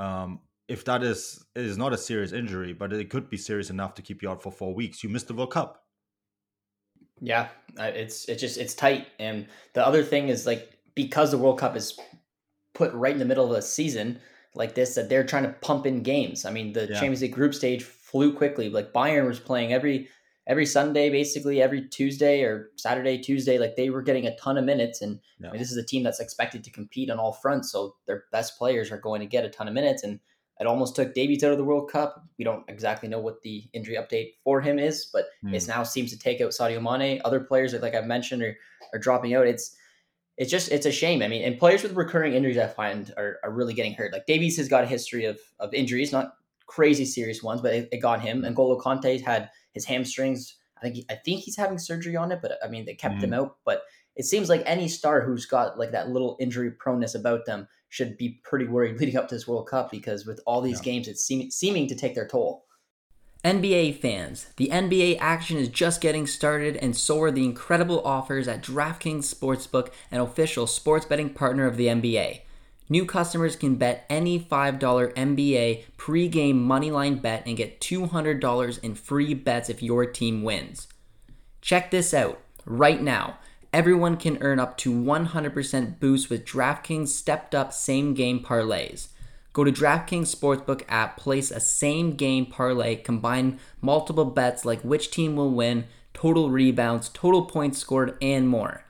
um, 0.00 0.40
if 0.66 0.84
that 0.86 1.02
is 1.02 1.44
is 1.54 1.76
not 1.76 1.92
a 1.92 1.98
serious 1.98 2.32
injury, 2.32 2.72
but 2.72 2.92
it 2.92 3.10
could 3.10 3.28
be 3.28 3.36
serious 3.36 3.70
enough 3.70 3.94
to 3.94 4.02
keep 4.02 4.22
you 4.22 4.30
out 4.30 4.42
for 4.42 4.50
four 4.50 4.74
weeks, 4.74 5.04
you 5.04 5.10
missed 5.10 5.28
the 5.28 5.34
World 5.34 5.52
Cup. 5.52 5.84
Yeah, 7.20 7.48
it's 7.78 8.24
it's 8.28 8.40
just 8.40 8.56
it's 8.56 8.74
tight, 8.74 9.08
and 9.18 9.46
the 9.74 9.86
other 9.86 10.02
thing 10.02 10.28
is 10.28 10.46
like 10.46 10.78
because 10.94 11.30
the 11.30 11.38
World 11.38 11.58
Cup 11.58 11.76
is 11.76 11.98
put 12.74 12.92
right 12.94 13.12
in 13.12 13.18
the 13.18 13.26
middle 13.26 13.44
of 13.44 13.58
a 13.58 13.62
season 13.62 14.18
like 14.54 14.74
this, 14.74 14.94
that 14.94 15.08
they're 15.08 15.24
trying 15.24 15.44
to 15.44 15.54
pump 15.60 15.86
in 15.86 16.02
games. 16.02 16.44
I 16.44 16.50
mean, 16.50 16.72
the 16.72 16.86
yeah. 16.86 16.94
Champions 16.94 17.20
League 17.20 17.32
group 17.32 17.54
stage 17.54 17.82
flew 17.82 18.32
quickly. 18.32 18.70
Like 18.70 18.92
Bayern 18.92 19.26
was 19.26 19.38
playing 19.38 19.72
every 19.72 20.08
every 20.50 20.66
Sunday, 20.66 21.08
basically 21.08 21.62
every 21.62 21.88
Tuesday 21.88 22.42
or 22.42 22.70
Saturday, 22.74 23.16
Tuesday. 23.16 23.56
Like 23.56 23.76
they 23.76 23.88
were 23.88 24.02
getting 24.02 24.26
a 24.26 24.36
ton 24.36 24.58
of 24.58 24.64
minutes, 24.64 25.00
and 25.00 25.20
yeah. 25.38 25.48
I 25.48 25.52
mean, 25.52 25.60
this 25.60 25.70
is 25.70 25.76
a 25.78 25.84
team 25.84 26.02
that's 26.02 26.18
expected 26.18 26.64
to 26.64 26.70
compete 26.70 27.08
on 27.08 27.20
all 27.20 27.32
fronts. 27.32 27.70
So 27.70 27.94
their 28.06 28.24
best 28.32 28.58
players 28.58 28.90
are 28.90 28.98
going 28.98 29.20
to 29.20 29.26
get 29.26 29.44
a 29.44 29.48
ton 29.48 29.68
of 29.68 29.74
minutes, 29.74 30.02
and 30.02 30.18
it 30.58 30.66
almost 30.66 30.96
took 30.96 31.14
Davies 31.14 31.44
out 31.44 31.52
of 31.52 31.58
the 31.58 31.64
World 31.64 31.90
Cup. 31.90 32.22
We 32.36 32.44
don't 32.44 32.64
exactly 32.68 33.08
know 33.08 33.20
what 33.20 33.40
the 33.42 33.62
injury 33.72 33.94
update 33.94 34.32
for 34.42 34.60
him 34.60 34.78
is, 34.78 35.08
but 35.10 35.26
mm. 35.42 35.54
it 35.54 35.66
now 35.68 35.84
seems 35.84 36.10
to 36.10 36.18
take 36.18 36.40
out 36.40 36.50
Sadio 36.50 36.82
Mane. 36.82 37.22
Other 37.24 37.40
players, 37.40 37.72
like 37.74 37.94
I've 37.94 38.06
mentioned, 38.06 38.42
are 38.42 38.56
are 38.92 38.98
dropping 38.98 39.34
out. 39.34 39.46
It's 39.46 39.76
it's 40.36 40.50
just 40.50 40.72
it's 40.72 40.86
a 40.86 40.92
shame. 40.92 41.22
I 41.22 41.28
mean, 41.28 41.44
and 41.44 41.58
players 41.58 41.84
with 41.84 41.92
recurring 41.92 42.34
injuries, 42.34 42.58
I 42.58 42.66
find, 42.66 43.14
are, 43.16 43.38
are 43.44 43.52
really 43.52 43.74
getting 43.74 43.94
hurt. 43.94 44.12
Like 44.12 44.26
Davies 44.26 44.56
has 44.56 44.68
got 44.68 44.82
a 44.82 44.88
history 44.88 45.26
of 45.26 45.38
of 45.60 45.72
injuries, 45.72 46.10
not 46.10 46.34
crazy 46.70 47.04
serious 47.04 47.42
ones, 47.42 47.60
but 47.60 47.74
it, 47.74 47.88
it 47.92 47.98
got 47.98 48.20
him. 48.20 48.44
And 48.44 48.56
Golo 48.56 48.80
Kanté 48.80 49.20
had 49.20 49.50
his 49.74 49.84
hamstrings 49.84 50.56
I 50.80 50.84
think 50.84 50.94
he, 50.94 51.06
I 51.10 51.14
think 51.14 51.40
he's 51.40 51.56
having 51.56 51.78
surgery 51.78 52.16
on 52.16 52.32
it, 52.32 52.40
but 52.42 52.58
I 52.64 52.68
mean 52.68 52.84
they 52.84 52.94
kept 52.94 53.16
mm. 53.16 53.24
him 53.24 53.34
out. 53.34 53.56
But 53.64 53.82
it 54.16 54.24
seems 54.24 54.48
like 54.48 54.62
any 54.66 54.88
star 54.88 55.20
who's 55.20 55.46
got 55.46 55.78
like 55.78 55.92
that 55.92 56.08
little 56.08 56.36
injury 56.40 56.70
proneness 56.70 57.14
about 57.14 57.46
them 57.46 57.68
should 57.88 58.16
be 58.16 58.40
pretty 58.44 58.66
worried 58.66 58.96
leading 59.00 59.16
up 59.16 59.28
to 59.28 59.34
this 59.34 59.46
World 59.46 59.68
Cup 59.68 59.90
because 59.90 60.26
with 60.26 60.40
all 60.46 60.60
these 60.60 60.78
yeah. 60.78 60.92
games, 60.92 61.08
it's 61.08 61.22
seem, 61.22 61.50
seeming 61.50 61.86
to 61.88 61.94
take 61.94 62.14
their 62.14 62.26
toll. 62.26 62.66
NBA 63.44 63.98
fans, 64.00 64.48
the 64.56 64.68
NBA 64.68 65.16
action 65.18 65.56
is 65.56 65.68
just 65.68 66.02
getting 66.02 66.26
started, 66.26 66.76
and 66.76 66.94
so 66.94 67.22
are 67.22 67.30
the 67.30 67.46
incredible 67.46 68.02
offers 68.04 68.46
at 68.46 68.62
DraftKings 68.62 69.34
Sportsbook, 69.34 69.90
an 70.10 70.20
official 70.20 70.66
sports 70.66 71.06
betting 71.06 71.30
partner 71.30 71.66
of 71.66 71.78
the 71.78 71.86
NBA. 71.86 72.42
New 72.92 73.06
customers 73.06 73.54
can 73.54 73.76
bet 73.76 74.04
any 74.10 74.38
$5 74.40 74.80
NBA 75.14 75.84
pregame 75.96 76.66
moneyline 76.66 77.22
bet 77.22 77.44
and 77.46 77.56
get 77.56 77.80
$200 77.80 78.78
in 78.80 78.94
free 78.96 79.32
bets 79.32 79.70
if 79.70 79.80
your 79.80 80.04
team 80.04 80.42
wins. 80.42 80.88
Check 81.60 81.92
this 81.92 82.12
out. 82.12 82.40
Right 82.66 83.00
now, 83.00 83.38
everyone 83.72 84.16
can 84.16 84.38
earn 84.42 84.58
up 84.58 84.76
to 84.78 84.92
100% 84.92 86.00
boost 86.00 86.28
with 86.28 86.44
DraftKings 86.44 87.08
stepped 87.08 87.54
up 87.54 87.72
same 87.72 88.12
game 88.12 88.40
parlays. 88.40 89.10
Go 89.52 89.62
to 89.62 89.70
DraftKings 89.70 90.34
Sportsbook 90.34 90.82
app, 90.88 91.16
place 91.16 91.52
a 91.52 91.60
same 91.60 92.16
game 92.16 92.46
parlay, 92.46 92.96
combine 92.96 93.60
multiple 93.80 94.24
bets 94.24 94.64
like 94.64 94.80
which 94.82 95.12
team 95.12 95.36
will 95.36 95.52
win, 95.52 95.84
total 96.12 96.50
rebounds, 96.50 97.08
total 97.08 97.44
points 97.44 97.78
scored, 97.78 98.18
and 98.20 98.48
more. 98.48 98.84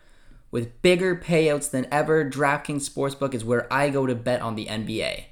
With 0.50 0.82
bigger 0.82 1.14
payouts 1.14 1.70
than 1.70 1.86
ever, 1.92 2.28
DraftKings 2.28 2.88
Sportsbook 2.90 3.34
is 3.34 3.44
where 3.44 3.72
I 3.72 3.88
go 3.90 4.06
to 4.06 4.16
bet 4.16 4.42
on 4.42 4.56
the 4.56 4.66
NBA. 4.66 5.24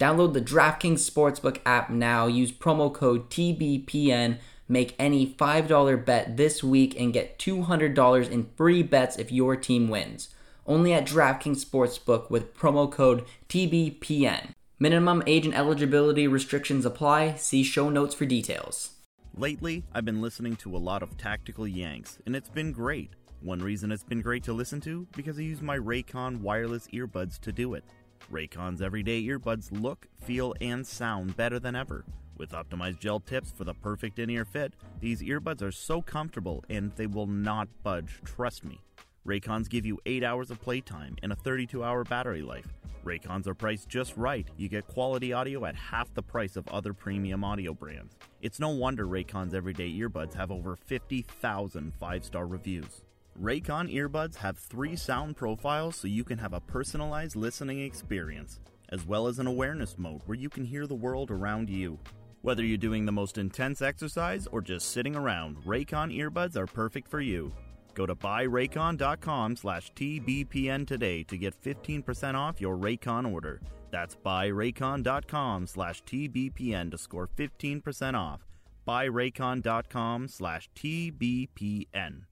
Download 0.00 0.32
the 0.32 0.40
DraftKings 0.40 1.08
Sportsbook 1.08 1.60
app 1.64 1.90
now. 1.90 2.26
Use 2.26 2.50
promo 2.50 2.92
code 2.92 3.30
TBPN. 3.30 4.38
Make 4.68 4.96
any 4.98 5.26
$5 5.26 6.04
bet 6.04 6.36
this 6.36 6.64
week 6.64 6.98
and 6.98 7.12
get 7.12 7.38
$200 7.38 8.28
in 8.28 8.50
free 8.56 8.82
bets 8.82 9.16
if 9.16 9.30
your 9.30 9.54
team 9.54 9.88
wins. 9.88 10.30
Only 10.66 10.92
at 10.92 11.06
DraftKings 11.06 11.64
Sportsbook 11.64 12.28
with 12.28 12.56
promo 12.56 12.90
code 12.90 13.24
TBPN. 13.48 14.54
Minimum 14.80 15.22
age 15.28 15.46
and 15.46 15.54
eligibility 15.54 16.26
restrictions 16.26 16.84
apply. 16.84 17.36
See 17.36 17.62
show 17.62 17.90
notes 17.90 18.14
for 18.14 18.24
details. 18.24 18.90
Lately, 19.36 19.84
I've 19.92 20.04
been 20.04 20.20
listening 20.20 20.56
to 20.56 20.76
a 20.76 20.78
lot 20.78 21.02
of 21.02 21.16
Tactical 21.16 21.68
Yanks, 21.68 22.18
and 22.26 22.34
it's 22.34 22.48
been 22.48 22.72
great. 22.72 23.10
One 23.44 23.58
reason 23.58 23.92
it's 23.92 24.02
been 24.02 24.22
great 24.22 24.42
to 24.44 24.54
listen 24.54 24.80
to 24.80 25.06
because 25.14 25.38
I 25.38 25.42
use 25.42 25.60
my 25.60 25.76
Raycon 25.76 26.40
wireless 26.40 26.88
earbuds 26.94 27.38
to 27.40 27.52
do 27.52 27.74
it. 27.74 27.84
Raycon's 28.32 28.80
everyday 28.80 29.22
earbuds 29.22 29.68
look, 29.70 30.06
feel, 30.22 30.54
and 30.62 30.86
sound 30.86 31.36
better 31.36 31.58
than 31.58 31.76
ever. 31.76 32.06
With 32.38 32.52
optimized 32.52 33.00
gel 33.00 33.20
tips 33.20 33.52
for 33.52 33.64
the 33.64 33.74
perfect 33.74 34.18
in 34.18 34.30
ear 34.30 34.46
fit, 34.46 34.72
these 34.98 35.20
earbuds 35.20 35.60
are 35.60 35.70
so 35.70 36.00
comfortable 36.00 36.64
and 36.70 36.90
they 36.96 37.06
will 37.06 37.26
not 37.26 37.68
budge, 37.82 38.22
trust 38.24 38.64
me. 38.64 38.80
Raycons 39.26 39.68
give 39.68 39.84
you 39.84 39.98
8 40.06 40.24
hours 40.24 40.50
of 40.50 40.62
playtime 40.62 41.16
and 41.22 41.30
a 41.30 41.36
32 41.36 41.84
hour 41.84 42.02
battery 42.02 42.40
life. 42.40 42.72
Raycons 43.04 43.46
are 43.46 43.54
priced 43.54 43.90
just 43.90 44.16
right. 44.16 44.48
You 44.56 44.70
get 44.70 44.86
quality 44.86 45.34
audio 45.34 45.66
at 45.66 45.76
half 45.76 46.14
the 46.14 46.22
price 46.22 46.56
of 46.56 46.66
other 46.68 46.94
premium 46.94 47.44
audio 47.44 47.74
brands. 47.74 48.16
It's 48.40 48.58
no 48.58 48.70
wonder 48.70 49.06
Raycon's 49.06 49.52
everyday 49.52 49.92
earbuds 49.92 50.32
have 50.32 50.50
over 50.50 50.76
50,000 50.76 51.92
five 52.00 52.24
star 52.24 52.46
reviews. 52.46 53.02
Raycon 53.40 53.92
earbuds 53.92 54.36
have 54.36 54.56
three 54.56 54.94
sound 54.94 55.36
profiles 55.36 55.96
so 55.96 56.06
you 56.06 56.22
can 56.22 56.38
have 56.38 56.52
a 56.52 56.60
personalized 56.60 57.34
listening 57.34 57.80
experience, 57.80 58.60
as 58.90 59.04
well 59.04 59.26
as 59.26 59.38
an 59.40 59.48
awareness 59.48 59.98
mode 59.98 60.22
where 60.26 60.38
you 60.38 60.48
can 60.48 60.64
hear 60.64 60.86
the 60.86 60.94
world 60.94 61.30
around 61.30 61.68
you. 61.68 61.98
Whether 62.42 62.62
you're 62.62 62.78
doing 62.78 63.06
the 63.06 63.12
most 63.12 63.36
intense 63.36 63.82
exercise 63.82 64.46
or 64.46 64.60
just 64.60 64.92
sitting 64.92 65.16
around, 65.16 65.56
Raycon 65.64 66.16
earbuds 66.16 66.56
are 66.56 66.66
perfect 66.66 67.08
for 67.08 67.20
you. 67.20 67.52
Go 67.94 68.06
to 68.06 68.14
buyraycon.com 68.14 69.56
slash 69.56 69.92
TBPN 69.94 70.86
today 70.86 71.24
to 71.24 71.36
get 71.36 71.60
15% 71.60 72.34
off 72.34 72.60
your 72.60 72.76
Raycon 72.76 73.32
order. 73.32 73.60
That's 73.90 74.16
buyraycon.com 74.16 75.66
slash 75.66 76.02
TBPN 76.04 76.90
to 76.90 76.98
score 76.98 77.28
15% 77.36 78.14
off. 78.14 78.46
Buyraycon.com 78.86 80.28
slash 80.28 80.68
TBPN. 80.76 82.22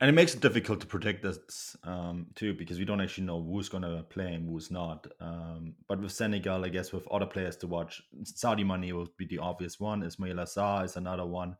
And 0.00 0.10
it 0.10 0.12
makes 0.12 0.34
it 0.34 0.40
difficult 0.40 0.80
to 0.80 0.86
predict 0.86 1.22
this 1.22 1.76
um, 1.84 2.26
too, 2.34 2.52
because 2.52 2.78
we 2.78 2.84
don't 2.84 3.00
actually 3.00 3.24
know 3.24 3.42
who's 3.42 3.68
going 3.68 3.82
to 3.82 4.04
play 4.10 4.34
and 4.34 4.48
who's 4.48 4.70
not. 4.70 5.06
Um, 5.20 5.74
but 5.88 6.00
with 6.00 6.12
Senegal, 6.12 6.64
I 6.64 6.68
guess 6.68 6.92
with 6.92 7.06
other 7.08 7.26
players 7.26 7.56
to 7.58 7.66
watch, 7.66 8.02
Sadio 8.24 8.66
Mane 8.66 8.94
will 8.94 9.08
be 9.16 9.26
the 9.26 9.38
obvious 9.38 9.80
one. 9.80 10.02
Ismaila 10.02 10.44
Sarr 10.44 10.84
is 10.84 10.96
another 10.96 11.24
one. 11.24 11.56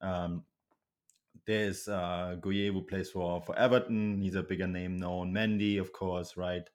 Um, 0.00 0.44
there's 1.46 1.88
uh, 1.88 2.36
Gueye 2.40 2.72
who 2.72 2.82
plays 2.82 3.10
for, 3.10 3.42
for 3.42 3.58
Everton. 3.58 4.20
He's 4.20 4.36
a 4.36 4.42
bigger 4.42 4.68
name 4.68 4.96
known. 4.96 5.32
Mendy, 5.32 5.80
of 5.80 5.92
course, 5.92 6.36
right? 6.36 6.68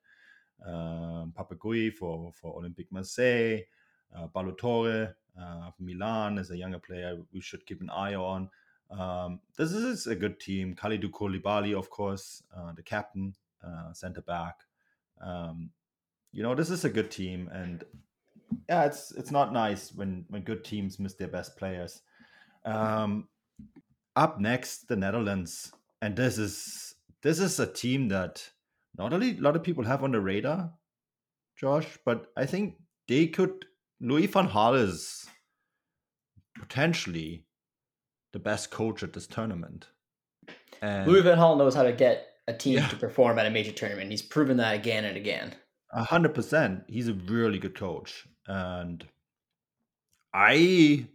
Um, 0.65 1.33
Papa 1.35 1.55
Gueye 1.55 1.93
for, 1.93 2.31
for 2.33 2.61
Olympique 2.61 2.91
Marseille. 2.91 3.61
Uh, 4.15 4.27
Ballo-Touré 4.27 5.13
uh, 5.39 5.71
Milan 5.79 6.37
is 6.37 6.51
a 6.51 6.57
younger 6.57 6.79
player 6.79 7.17
we 7.33 7.39
should 7.39 7.65
keep 7.65 7.81
an 7.81 7.89
eye 7.89 8.15
on. 8.15 8.49
Um, 8.91 9.39
this 9.57 9.71
is 9.71 10.07
a 10.07 10.15
good 10.15 10.39
team. 10.39 10.75
Kalidou 10.75 11.11
Koulibaly, 11.11 11.77
of 11.77 11.89
course, 11.89 12.41
uh, 12.55 12.73
the 12.73 12.83
captain, 12.83 13.35
uh, 13.63 13.93
center 13.93 14.21
back. 14.21 14.55
Um, 15.21 15.69
you 16.31 16.43
know, 16.43 16.55
this 16.55 16.69
is 16.69 16.85
a 16.85 16.89
good 16.89 17.11
team, 17.11 17.49
and 17.51 17.83
yeah, 18.67 18.85
it's 18.85 19.11
it's 19.11 19.31
not 19.31 19.53
nice 19.53 19.93
when 19.93 20.25
when 20.29 20.43
good 20.43 20.63
teams 20.63 20.99
miss 20.99 21.15
their 21.15 21.27
best 21.27 21.57
players. 21.57 22.01
Um, 22.65 23.27
up 24.15 24.39
next, 24.39 24.87
the 24.87 24.95
Netherlands, 24.95 25.71
and 26.01 26.15
this 26.15 26.37
is 26.37 26.95
this 27.21 27.39
is 27.39 27.59
a 27.59 27.71
team 27.71 28.07
that 28.09 28.49
not 28.97 29.13
only 29.13 29.37
a 29.37 29.41
lot 29.41 29.55
of 29.55 29.63
people 29.63 29.83
have 29.83 30.03
on 30.03 30.11
the 30.11 30.21
radar, 30.21 30.71
Josh, 31.55 31.97
but 32.05 32.27
I 32.37 32.45
think 32.45 32.75
they 33.07 33.27
could. 33.27 33.65
Louis 34.01 34.27
van 34.27 34.47
Gaal 34.47 34.81
is 34.81 35.27
potentially 36.57 37.43
the 38.31 38.39
best 38.39 38.71
coach 38.71 39.03
at 39.03 39.13
this 39.13 39.27
tournament. 39.27 39.87
And 40.81 41.07
Louis 41.07 41.21
Van 41.21 41.37
Gaal 41.37 41.57
knows 41.57 41.75
how 41.75 41.83
to 41.83 41.91
get 41.91 42.27
a 42.47 42.53
team 42.53 42.75
yeah. 42.75 42.87
to 42.87 42.95
perform 42.95 43.37
at 43.39 43.45
a 43.45 43.49
major 43.49 43.71
tournament. 43.71 44.11
He's 44.11 44.21
proven 44.21 44.57
that 44.57 44.75
again 44.75 45.05
and 45.05 45.17
again. 45.17 45.55
A 45.91 46.03
hundred 46.03 46.33
percent. 46.33 46.83
He's 46.87 47.07
a 47.07 47.13
really 47.13 47.57
good 47.57 47.75
coach, 47.75 48.27
and 48.47 49.05
I, 50.33 51.07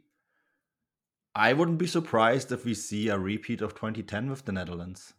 I 1.34 1.52
wouldn't 1.52 1.78
be 1.78 1.86
surprised 1.86 2.50
if 2.50 2.64
we 2.64 2.74
see 2.74 3.08
a 3.08 3.18
repeat 3.18 3.60
of 3.60 3.74
2010 3.74 4.30
with 4.30 4.44
the 4.44 4.52
Netherlands. 4.52 5.14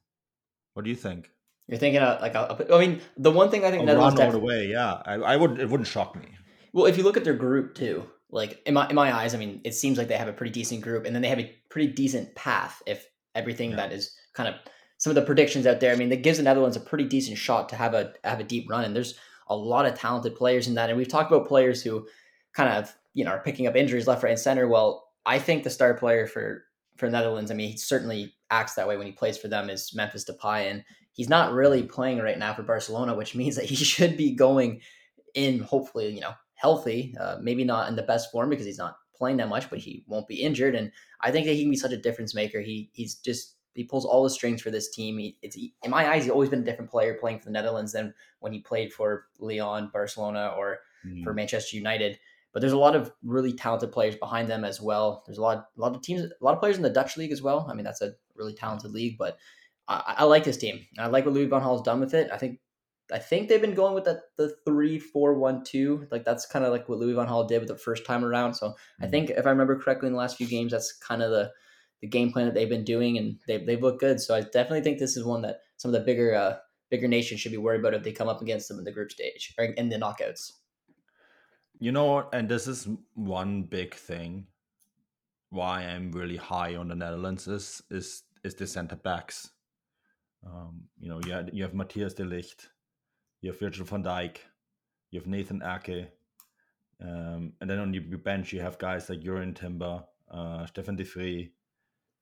What 0.73 0.83
do 0.83 0.89
you 0.89 0.95
think? 0.95 1.29
You're 1.67 1.79
thinking 1.79 2.01
of 2.01 2.21
like 2.21 2.35
a, 2.35 2.67
I 2.73 2.79
mean, 2.79 3.01
the 3.17 3.31
one 3.31 3.49
thing 3.49 3.63
I 3.65 3.71
think 3.71 3.83
a 3.83 3.85
Netherlands 3.85 4.19
run 4.19 4.27
all 4.27 4.33
the 4.33 4.39
way. 4.39 4.67
Yeah, 4.67 5.01
I, 5.05 5.13
I 5.13 5.35
would. 5.37 5.59
It 5.59 5.69
wouldn't 5.69 5.87
shock 5.87 6.15
me. 6.15 6.27
Well, 6.73 6.85
if 6.85 6.97
you 6.97 7.03
look 7.03 7.15
at 7.17 7.23
their 7.23 7.33
group 7.33 7.75
too, 7.75 8.05
like 8.32 8.62
in 8.65 8.74
my 8.74 8.88
in 8.89 8.96
my 8.96 9.15
eyes, 9.15 9.34
I 9.34 9.38
mean, 9.38 9.62
it 9.63 9.74
seems 9.74 9.98
like 9.98 10.08
they 10.08 10.17
have 10.17 10.27
a 10.27 10.34
pretty 10.34 10.51
decent 10.51 10.82
group, 10.82 11.05
and 11.05 11.15
then 11.15 11.22
they 11.22 11.29
have 11.29 11.39
a 11.39 11.55
pretty 11.70 11.91
decent 11.91 12.34
path. 12.36 12.82
If 12.86 13.08
everything 13.34 13.72
yeah. 13.72 13.77
that 13.77 13.91
is 13.91 14.15
kind 14.34 14.50
of 14.50 14.55
some 14.98 15.12
of 15.12 15.15
the 15.15 15.22
predictions 15.22 15.67
out 15.67 15.79
there, 15.79 15.94
I 15.94 15.96
mean, 15.96 16.10
that 16.10 16.24
gives 16.24 16.38
the 16.38 16.44
Netherlands 16.44 16.77
a 16.77 16.82
pretty 16.82 17.05
decent 17.05 17.38
shot 17.38 17.70
to 17.70 17.75
have 17.75 17.94
a 17.94 18.13
have 18.24 18.39
a 18.39 18.44
deep 18.44 18.70
run. 18.70 18.86
And 18.86 18.96
there's 18.96 19.15
a 19.48 19.55
lot 19.55 19.86
of 19.86 19.94
talented 19.94 20.36
players 20.36 20.67
in 20.67 20.74
that, 20.75 20.89
and 20.89 20.98
we've 20.98 21.08
talked 21.08 21.32
about 21.32 21.48
players 21.48 21.82
who 21.82 22.08
kind 22.53 22.70
of 22.70 22.94
you 23.13 23.24
know 23.24 23.32
are 23.32 23.44
picking 23.44 23.67
up 23.67 23.75
injuries 23.75 24.08
left, 24.08 24.24
right, 24.24 24.32
and 24.32 24.39
center. 24.39 24.67
Well, 24.67 25.08
I 25.25 25.39
think 25.39 25.63
the 25.63 25.70
star 25.70 25.94
player 25.94 26.27
for 26.27 26.65
for 26.98 27.10
Netherlands, 27.10 27.51
I 27.51 27.53
mean, 27.53 27.72
he 27.72 27.77
certainly 27.77 28.34
acts 28.50 28.75
that 28.75 28.88
way 28.88 28.98
when 28.98 29.08
he 29.08 29.12
plays 29.13 29.38
for 29.38 29.50
them 29.50 29.70
is 29.70 29.94
Memphis 29.94 30.25
Depay, 30.25 30.72
and 30.72 30.84
he's 31.12 31.29
not 31.29 31.53
really 31.53 31.84
playing 31.84 32.20
right 32.20 32.39
now 32.39 32.53
for 32.53 32.63
Barcelona, 32.63 33.15
which 33.15 33.36
means 33.36 33.55
that 33.55 33.65
he 33.65 33.75
should 33.86 34.17
be 34.17 34.32
going 34.32 34.82
in 35.36 35.60
hopefully 35.60 36.13
you 36.13 36.22
know 36.22 36.34
healthy. 36.65 37.15
Uh, 37.19 37.38
maybe 37.39 37.63
not 37.63 37.88
in 37.89 37.95
the 37.95 38.10
best 38.12 38.31
form 38.31 38.50
because 38.50 38.65
he's 38.65 38.79
not 38.79 38.98
playing 39.15 39.38
that 39.38 39.50
much, 39.50 39.69
but 39.69 39.77
he 39.79 40.03
won't 40.07 40.27
be 40.27 40.41
injured. 40.41 40.74
And 40.74 40.91
I 41.22 41.31
think 41.31 41.45
that 41.45 41.53
he 41.53 41.62
can 41.62 41.69
be 41.69 41.77
such 41.77 41.91
a 41.91 41.98
difference 41.98 42.34
maker. 42.34 42.60
He 42.60 42.89
he's 42.93 43.15
just 43.15 43.55
he 43.75 43.84
pulls 43.84 44.05
all 44.05 44.24
the 44.24 44.29
strings 44.29 44.62
for 44.62 44.72
this 44.72 44.89
team. 44.89 45.19
He, 45.19 45.38
it's 45.43 45.55
he, 45.55 45.74
in 45.84 45.91
my 45.91 46.10
eyes, 46.12 46.24
he's 46.24 46.31
always 46.31 46.50
been 46.50 46.62
a 46.62 46.65
different 46.65 46.89
player 46.89 47.13
playing 47.13 47.39
for 47.39 47.45
the 47.45 47.51
Netherlands 47.51 47.91
than 47.91 48.13
when 48.39 48.51
he 48.53 48.60
played 48.60 48.91
for 48.91 49.27
Lyon, 49.38 49.89
Barcelona, 49.93 50.53
or 50.57 50.79
mm. 51.05 51.24
for 51.24 51.34
Manchester 51.34 51.77
United. 51.77 52.17
But 52.51 52.62
there's 52.62 52.74
a 52.74 52.77
lot 52.77 52.95
of 52.95 53.12
really 53.22 53.53
talented 53.53 53.91
players 53.91 54.15
behind 54.15 54.48
them 54.48 54.63
as 54.63 54.79
well. 54.81 55.24
There's 55.25 55.38
a 55.38 55.41
lot, 55.41 55.67
a 55.77 55.81
lot 55.81 55.93
of 55.93 56.01
teams, 56.01 56.22
a 56.22 56.29
lot 56.39 56.53
of 56.53 56.62
players 56.62 56.77
in 56.77 56.84
the 56.84 56.89
Dutch 56.89 57.17
league 57.17 57.34
as 57.34 57.41
well. 57.41 57.67
I 57.69 57.74
mean, 57.74 57.84
that's 57.84 58.01
a 58.01 58.13
really 58.34 58.53
talented 58.53 58.91
league. 58.91 59.17
But 59.17 59.38
I, 59.89 60.15
I 60.19 60.24
like 60.24 60.45
this 60.45 60.57
team. 60.57 60.79
I 60.98 61.07
like 61.07 61.25
what 61.25 61.34
Louis 61.34 61.48
van 61.48 61.62
Gaal's 61.62 61.81
done 61.81 62.00
with 62.00 62.13
it. 62.13 62.29
I 62.31 62.38
think 62.38 62.60
I 63.12 63.19
think 63.19 63.47
they've 63.47 63.62
been 63.62 63.75
going 63.75 63.93
with 63.93 64.05
that 64.05 64.21
the 64.38 64.55
three 64.65 65.00
four 65.00 65.35
one 65.35 65.63
two. 65.63 66.07
Like 66.12 66.25
that's 66.25 66.45
kind 66.45 66.65
of 66.65 66.71
like 66.71 66.89
what 66.89 67.00
Louis 67.00 67.13
Van 67.13 67.27
Gaal 67.27 67.47
did 67.47 67.59
with 67.59 67.67
the 67.67 67.77
first 67.77 68.05
time 68.05 68.25
around. 68.25 68.55
So 68.55 68.69
mm-hmm. 68.69 69.03
I 69.03 69.07
think 69.07 69.29
if 69.29 69.45
I 69.45 69.50
remember 69.50 69.79
correctly 69.79 70.07
in 70.07 70.13
the 70.13 70.19
last 70.19 70.38
few 70.38 70.47
games, 70.47 70.71
that's 70.71 70.91
kind 70.93 71.21
of 71.21 71.31
the 71.31 71.51
the 72.01 72.07
game 72.07 72.31
plan 72.31 72.45
that 72.45 72.53
they've 72.53 72.69
been 72.69 72.83
doing, 72.83 73.17
and 73.17 73.39
they 73.47 73.57
they've 73.57 73.81
looked 73.81 74.00
good. 74.00 74.19
So 74.19 74.35
I 74.35 74.41
definitely 74.41 74.81
think 74.81 75.00
this 75.00 75.17
is 75.17 75.24
one 75.24 75.41
that 75.43 75.59
some 75.77 75.89
of 75.89 75.93
the 75.93 76.05
bigger 76.05 76.35
uh, 76.35 76.57
bigger 76.89 77.07
nations 77.07 77.41
should 77.41 77.51
be 77.51 77.57
worried 77.57 77.79
about 77.79 77.93
if 77.93 78.03
they 78.03 78.12
come 78.12 78.29
up 78.29 78.41
against 78.41 78.67
them 78.67 78.79
in 78.79 78.85
the 78.85 78.91
group 78.91 79.12
stage 79.12 79.53
or 79.57 79.65
in 79.65 79.89
the 79.89 79.97
knockouts. 79.97 80.51
You 81.79 81.91
know, 81.91 82.29
and 82.31 82.50
this 82.50 82.67
is 82.67 82.88
one 83.13 83.63
big 83.63 83.93
thing 83.93 84.47
why 85.50 85.81
I'm 85.83 86.12
really 86.12 86.38
high 86.38 86.75
on 86.75 86.88
the 86.88 86.95
Netherlands 86.95 87.47
is 87.47 87.81
is 87.89 88.24
is 88.43 88.55
the 88.55 88.67
center 88.67 88.95
backs. 88.95 89.51
Um, 90.45 90.83
you 91.00 91.09
know, 91.09 91.19
you 91.25 91.31
have, 91.31 91.50
you 91.51 91.63
have 91.63 91.74
Matthijs 91.74 92.15
de 92.15 92.24
Ligt, 92.24 92.67
you 93.45 93.51
have 93.51 93.59
Virgil 93.59 93.85
van 93.85 94.03
Dijk, 94.03 94.37
you 95.11 95.19
have 95.19 95.27
Nathan 95.27 95.61
Ake, 95.61 96.07
um, 96.99 97.53
and 97.61 97.69
then 97.69 97.77
on 97.77 97.93
your 97.93 98.17
bench 98.17 98.51
you 98.51 98.59
have 98.59 98.79
guys 98.79 99.07
like 99.07 99.21
Jurrien 99.21 99.55
Timber, 99.55 100.03
uh, 100.31 100.65
Stefan 100.65 100.95
de 100.95 101.03
Vrij. 101.03 101.51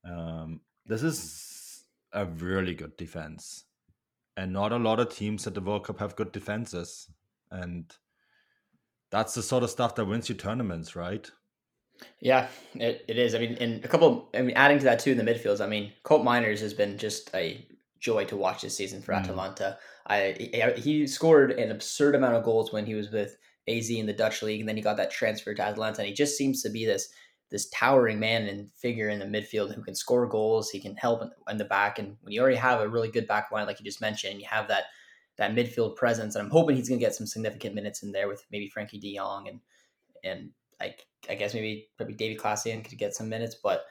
Um, 0.04 0.60
this 0.86 1.02
is 1.02 1.86
a 2.12 2.26
really 2.26 2.76
good 2.76 2.98
defense, 2.98 3.64
and 4.36 4.52
not 4.52 4.74
a 4.74 4.78
lot 4.78 5.00
of 5.00 5.16
teams 5.16 5.48
at 5.48 5.54
the 5.54 5.62
World 5.62 5.86
Cup 5.86 6.00
have 6.00 6.18
good 6.18 6.34
defenses, 6.34 7.10
and 7.50 7.86
that's 9.10 9.34
the 9.34 9.42
sort 9.42 9.64
of 9.64 9.70
stuff 9.70 9.96
that 9.96 10.06
wins 10.06 10.28
you 10.28 10.36
tournaments, 10.36 10.94
right? 10.94 11.32
Yeah, 12.20 12.48
it, 12.76 13.06
it 13.08 13.18
is. 13.18 13.34
I 13.34 13.40
mean, 13.40 13.54
and 13.62 13.86
a 13.86 13.88
couple. 13.88 14.30
I 14.34 14.42
mean, 14.42 14.58
adding 14.58 14.80
to 14.80 14.86
that 14.86 15.00
too 15.00 15.12
in 15.12 15.18
the 15.18 15.24
midfields. 15.24 15.62
I 15.62 15.68
mean, 15.68 15.94
Koopmeiners 16.04 16.60
has 16.60 16.74
been 16.74 16.98
just 16.98 17.34
a 17.34 17.66
joy 18.02 18.26
to 18.26 18.36
watch 18.36 18.64
this 18.64 18.76
season 18.76 19.02
for 19.02 19.14
mm. 19.14 19.20
Atalanta. 19.22 19.78
I 20.08 20.74
he 20.78 21.08
scored 21.08 21.52
an 21.52 21.72
absurd 21.72 22.16
amount 22.16 22.36
of 22.36 22.44
goals 22.44 22.74
when 22.74 22.86
he 22.86 22.96
was 22.96 23.10
with 23.12 23.38
AZ 23.68 23.90
in 23.90 24.06
the 24.06 24.14
Dutch 24.14 24.42
league, 24.42 24.60
and 24.60 24.68
then 24.68 24.76
he 24.76 24.82
got 24.82 24.98
that 24.98 25.12
transfer 25.12 25.54
to 25.54 25.62
Atalanta. 25.62 26.00
and 26.00 26.08
he 26.08 26.14
just 26.14 26.38
seems 26.38 26.62
to 26.64 26.70
be 26.70 26.86
this 26.86 27.10
this 27.50 27.70
towering 27.70 28.20
man 28.20 28.48
and 28.48 28.72
figure 28.74 29.10
in 29.10 29.20
the 29.20 29.26
midfield 29.26 29.74
who 29.74 29.84
can 29.84 29.94
score 29.94 30.28
goals. 30.28 30.72
He 30.72 30.80
can 30.80 30.96
help 30.96 31.22
in 31.50 31.58
the 31.58 31.66
back, 31.66 32.00
and 32.00 32.18
when 32.22 32.34
you 32.34 32.42
already 32.42 32.58
have 32.58 32.82
a 32.82 32.90
really 32.90 33.12
good 33.12 33.28
back 33.28 33.52
line, 33.52 33.68
like 33.68 33.80
you 33.80 33.86
just 33.86 34.02
mentioned, 34.02 34.40
you 34.40 34.48
have 34.50 34.68
that 34.68 34.86
that 35.38 35.56
midfield 35.56 35.96
presence, 35.96 36.36
and 36.36 36.44
I'm 36.44 36.52
hoping 36.52 36.76
he's 36.76 36.90
going 36.90 37.00
to 37.00 37.06
get 37.06 37.16
some 37.16 37.28
significant 37.28 37.74
minutes 37.74 38.04
in 38.04 38.12
there 38.12 38.28
with 38.28 38.46
maybe 38.52 38.72
Frenkie 38.76 39.00
De 39.00 39.16
Jong 39.16 39.48
and 39.48 39.60
and 40.24 40.52
like 40.80 41.06
I 41.30 41.36
guess 41.36 41.54
maybe 41.54 41.88
probably 41.98 42.16
David 42.16 42.40
Klaassen 42.40 42.84
could 42.84 42.98
get 42.98 43.14
some 43.16 43.30
minutes, 43.30 43.56
but 43.64 43.86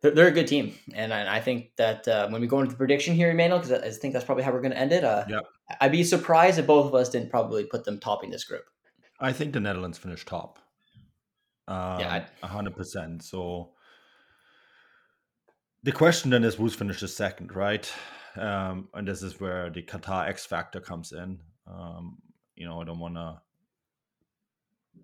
they're, 0.00 0.12
they're 0.12 0.28
a 0.28 0.32
good 0.32 0.46
team, 0.46 0.74
and 0.94 1.12
I, 1.12 1.36
I 1.36 1.40
think 1.40 1.76
that 1.76 2.08
uh, 2.08 2.28
when 2.28 2.40
we 2.40 2.46
go 2.46 2.60
into 2.60 2.72
the 2.72 2.78
prediction 2.78 3.14
here, 3.14 3.30
Emmanuel, 3.30 3.58
because 3.58 3.72
I, 3.72 3.86
I 3.86 3.90
think 3.90 4.12
that's 4.14 4.24
probably 4.24 4.44
how 4.44 4.52
we're 4.52 4.62
going 4.62 4.72
to 4.72 4.78
end 4.78 4.92
it. 4.92 5.04
Uh, 5.04 5.24
yeah, 5.28 5.40
I'd 5.80 5.92
be 5.92 6.04
surprised 6.04 6.58
if 6.58 6.66
both 6.66 6.86
of 6.86 6.94
us 6.94 7.08
didn't 7.10 7.30
probably 7.30 7.64
put 7.64 7.84
them 7.84 7.98
topping 7.98 8.30
this 8.30 8.44
group. 8.44 8.64
I 9.20 9.32
think 9.32 9.52
the 9.52 9.60
Netherlands 9.60 9.98
finished 9.98 10.26
top. 10.26 10.58
Um, 11.68 12.00
yeah, 12.00 12.24
hundred 12.42 12.76
percent. 12.76 13.22
So 13.22 13.72
the 15.82 15.92
question 15.92 16.30
then 16.30 16.44
is 16.44 16.54
who's 16.54 16.74
finished 16.74 17.06
second, 17.08 17.54
right? 17.54 17.90
Um, 18.36 18.88
and 18.94 19.06
this 19.06 19.22
is 19.22 19.40
where 19.40 19.70
the 19.70 19.82
Qatar 19.82 20.28
X 20.28 20.46
factor 20.46 20.80
comes 20.80 21.12
in. 21.12 21.40
Um, 21.66 22.18
you 22.54 22.66
know, 22.66 22.80
I 22.80 22.84
don't 22.84 22.98
want 22.98 23.14
to 23.14 23.40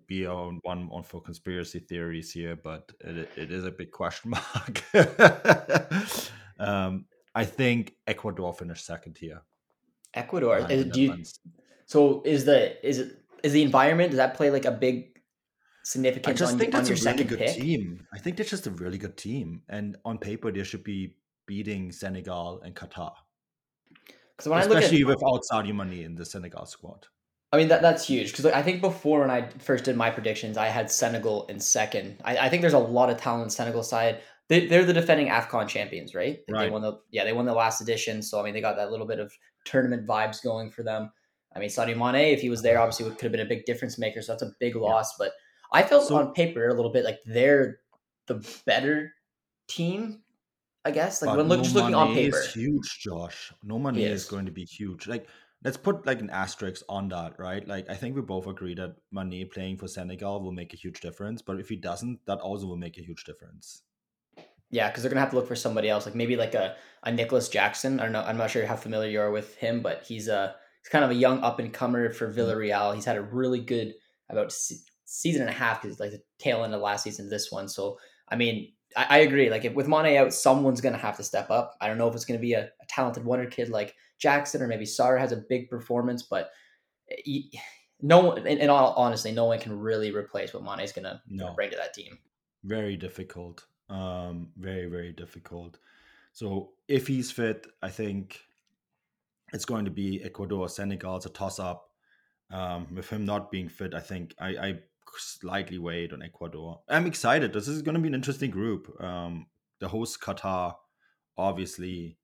be 0.07 0.25
on 0.25 0.59
one 0.63 0.89
on 0.91 1.03
for 1.03 1.21
conspiracy 1.21 1.79
theories 1.79 2.31
here, 2.31 2.55
but 2.55 2.91
it, 3.01 3.29
it 3.35 3.51
is 3.51 3.65
a 3.65 3.71
big 3.71 3.91
question 3.91 4.31
mark. 4.31 4.83
um, 6.59 7.05
I 7.35 7.45
think 7.45 7.93
Ecuador 8.07 8.53
finished 8.53 8.85
second 8.85 9.17
here. 9.17 9.41
Ecuador. 10.13 10.65
Is, 10.69 10.85
do 10.85 11.01
you, 11.01 11.23
so 11.85 12.21
is 12.25 12.45
the 12.45 12.85
is 12.87 12.99
it 12.99 13.21
is 13.43 13.53
the 13.53 13.61
environment 13.61 14.11
does 14.11 14.17
that 14.17 14.33
play 14.35 14.49
like 14.49 14.65
a 14.65 14.71
big 14.71 15.19
significance? 15.83 16.27
I 16.27 16.33
just 16.33 16.53
on, 16.53 16.59
think 16.59 16.71
that's 16.71 16.89
your 16.89 16.95
a 16.95 16.99
really 16.99 17.17
second 17.17 17.27
good 17.29 17.39
pick? 17.39 17.55
team. 17.55 18.07
I 18.13 18.17
think 18.17 18.37
they're 18.37 18.45
just 18.45 18.67
a 18.67 18.71
really 18.71 18.97
good 18.97 19.17
team, 19.17 19.61
and 19.69 19.97
on 20.05 20.17
paper 20.17 20.51
they 20.51 20.63
should 20.63 20.83
be 20.83 21.15
beating 21.45 21.91
Senegal 21.91 22.61
and 22.61 22.75
Qatar, 22.75 23.13
Because 24.35 24.49
when 24.49 24.59
I 24.59 24.65
look 24.65 24.77
at 24.77 24.83
especially 24.83 25.05
without 25.05 25.41
Sadio 25.51 25.75
Mane 25.75 26.03
in 26.03 26.15
the 26.15 26.25
Senegal 26.25 26.65
squad. 26.65 27.07
I 27.51 27.57
mean 27.57 27.69
that 27.69 27.81
that's 27.81 28.05
huge 28.05 28.31
because 28.31 28.45
I 28.45 28.61
think 28.61 28.81
before 28.81 29.21
when 29.21 29.31
I 29.31 29.47
first 29.59 29.85
did 29.85 29.95
my 29.95 30.09
predictions, 30.09 30.57
I 30.57 30.67
had 30.67 30.91
Senegal 30.91 31.45
in 31.47 31.59
second. 31.59 32.17
I, 32.25 32.37
I 32.37 32.49
think 32.49 32.61
there's 32.61 32.73
a 32.73 32.79
lot 32.79 33.09
of 33.09 33.17
talent 33.17 33.43
on 33.43 33.49
Senegal 33.49 33.83
side. 33.83 34.19
They, 34.49 34.65
they're 34.65 34.85
the 34.85 34.93
defending 34.93 35.27
Afcon 35.27 35.67
champions, 35.67 36.13
right? 36.15 36.39
They 36.47 36.53
Right. 36.53 36.71
won 36.71 36.81
the 36.81 36.99
yeah 37.11 37.23
they 37.23 37.33
won 37.33 37.45
the 37.45 37.53
last 37.53 37.79
edition, 37.81 38.21
so 38.21 38.39
I 38.39 38.43
mean 38.43 38.53
they 38.53 38.61
got 38.61 38.75
that 38.75 38.91
little 38.91 39.07
bit 39.07 39.19
of 39.19 39.31
tournament 39.65 40.05
vibes 40.07 40.43
going 40.43 40.71
for 40.71 40.83
them. 40.83 41.11
I 41.55 41.59
mean 41.59 41.69
Sadio 41.69 41.95
Mane, 41.97 42.33
if 42.33 42.41
he 42.41 42.49
was 42.49 42.61
there, 42.61 42.79
obviously 42.79 43.09
could 43.11 43.21
have 43.23 43.31
been 43.31 43.41
a 43.41 43.45
big 43.45 43.65
difference 43.65 43.97
maker. 43.97 44.21
So 44.21 44.33
that's 44.33 44.43
a 44.43 44.51
big 44.59 44.75
loss. 44.75 45.17
But 45.17 45.31
I 45.71 45.83
felt 45.83 46.07
So- 46.07 46.17
on 46.17 46.33
paper 46.33 46.67
a 46.67 46.73
little 46.73 46.91
bit 46.91 47.05
like 47.05 47.19
they're 47.25 47.79
the 48.27 48.45
better 48.65 49.13
team. 49.67 50.21
I 50.85 50.91
guess 50.91 51.21
like 51.21 51.35
when 51.35 51.47
look, 51.47 51.57
no 51.59 51.63
just 51.63 51.75
looking 51.75 51.95
on 51.95 52.09
Mane 52.13 52.25
paper. 52.25 52.39
is 52.39 52.53
huge, 52.53 52.99
Josh. 53.01 53.51
No 53.63 53.77
Mane 53.79 53.97
is. 53.97 54.23
is. 54.23 54.29
going 54.29 54.45
to 54.45 54.51
be 54.51 54.63
huge. 54.63 55.07
Like 55.07 55.27
let's 55.63 55.77
put 55.77 56.05
like 56.05 56.21
an 56.21 56.29
asterisk 56.29 56.83
on 56.87 57.09
that, 57.09 57.39
right? 57.39 57.67
Like 57.67 57.89
I 57.89 57.95
think 57.95 58.15
we 58.15 58.21
both 58.21 58.47
agree 58.47 58.75
that 58.75 58.95
Mane 59.11 59.49
playing 59.51 59.77
for 59.77 59.87
Senegal 59.87 60.41
will 60.41 60.51
make 60.51 60.73
a 60.73 60.77
huge 60.77 60.99
difference, 61.01 61.41
but 61.41 61.59
if 61.59 61.69
he 61.69 61.75
doesn't, 61.75 62.19
that 62.25 62.39
also 62.39 62.67
will 62.67 62.77
make 62.77 62.97
a 62.97 63.03
huge 63.03 63.23
difference. 63.23 63.83
Yeah, 64.69 64.89
because 64.89 65.03
they're 65.03 65.09
gonna 65.09 65.21
have 65.21 65.29
to 65.31 65.35
look 65.37 65.47
for 65.47 65.55
somebody 65.55 65.89
else, 65.89 66.05
like 66.05 66.15
maybe 66.15 66.35
like 66.35 66.53
a 66.53 66.75
a 67.03 67.11
Nicolas 67.11 67.49
Jackson. 67.49 67.99
I 67.99 68.03
don't 68.03 68.11
know. 68.11 68.23
I'm 68.23 68.37
not 68.37 68.51
sure 68.51 68.65
how 68.65 68.75
familiar 68.75 69.09
you 69.09 69.21
are 69.21 69.31
with 69.31 69.55
him, 69.55 69.81
but 69.81 70.03
he's 70.05 70.27
a 70.27 70.55
he's 70.81 70.89
kind 70.89 71.05
of 71.05 71.11
a 71.11 71.15
young 71.15 71.39
up 71.41 71.59
and 71.59 71.73
comer 71.73 72.11
for 72.11 72.27
mm-hmm. 72.27 72.39
Villarreal. 72.39 72.93
He's 72.93 73.05
had 73.05 73.17
a 73.17 73.21
really 73.21 73.59
good 73.61 73.93
about 74.29 74.51
se- 74.51 74.83
season 75.05 75.41
and 75.41 75.49
a 75.49 75.53
half 75.53 75.81
because 75.81 75.99
like 75.99 76.11
the 76.11 76.21
tail 76.37 76.63
end 76.63 76.73
of 76.73 76.81
last 76.81 77.03
season 77.03 77.25
to 77.25 77.29
this 77.29 77.51
one. 77.51 77.69
So 77.69 77.97
I 78.27 78.35
mean, 78.35 78.73
I, 78.95 79.05
I 79.09 79.17
agree. 79.19 79.49
Like 79.49 79.63
if, 79.63 79.73
with 79.73 79.87
Mane 79.87 80.17
out, 80.17 80.33
someone's 80.33 80.81
gonna 80.81 80.97
have 80.97 81.15
to 81.17 81.23
step 81.23 81.49
up. 81.49 81.77
I 81.79 81.87
don't 81.87 81.97
know 81.97 82.09
if 82.09 82.15
it's 82.15 82.25
gonna 82.25 82.39
be 82.39 82.53
a, 82.53 82.65
a 82.65 82.85
talented 82.89 83.23
wonder 83.23 83.45
kid 83.45 83.69
like 83.69 83.95
Jackson 84.19 84.61
or 84.61 84.67
maybe 84.67 84.85
Sarr 84.85 85.19
has 85.19 85.31
a 85.31 85.43
big 85.49 85.69
performance, 85.69 86.23
but 86.23 86.51
he, 87.23 87.51
no 88.01 88.19
one. 88.19 88.69
All 88.69 88.93
honestly, 88.95 89.31
no 89.31 89.45
one 89.45 89.59
can 89.59 89.77
really 89.79 90.11
replace 90.11 90.53
what 90.53 90.63
Mane's 90.63 90.91
gonna, 90.91 91.21
gonna 91.29 91.49
No. 91.49 91.55
bring 91.55 91.71
to 91.71 91.77
that 91.77 91.93
team. 91.93 92.17
Very 92.63 92.97
difficult. 92.97 93.65
Um, 93.89 94.49
very 94.57 94.87
very 94.87 95.13
difficult. 95.13 95.77
So 96.33 96.71
if 96.87 97.07
he's 97.07 97.31
fit, 97.31 97.65
I 97.81 97.89
think 97.89 98.39
it's 99.53 99.65
going 99.65 99.85
to 99.85 99.91
be 99.91 100.21
Ecuador, 100.23 100.67
Senegal. 100.69 101.17
It's 101.17 101.25
a 101.25 101.29
toss 101.29 101.59
up. 101.59 101.89
Um, 102.51 102.87
with 102.95 103.09
him 103.09 103.25
not 103.25 103.49
being 103.51 103.67
fit, 103.69 103.93
I 103.93 103.99
think 103.99 104.33
I, 104.39 104.49
I 104.49 104.79
slightly 105.17 105.77
weighed 105.79 106.13
on 106.13 106.21
Ecuador. 106.21 106.81
I'm 106.87 107.05
excited. 107.07 107.53
This 107.53 107.67
is 107.67 107.81
going 107.81 107.95
to 107.95 108.01
be 108.01 108.07
an 108.07 108.13
interesting 108.13 108.51
group. 108.51 109.01
Um, 109.01 109.47
the 109.79 109.87
host 109.87 110.21
Qatar, 110.21 110.75
obviously, 111.37 112.17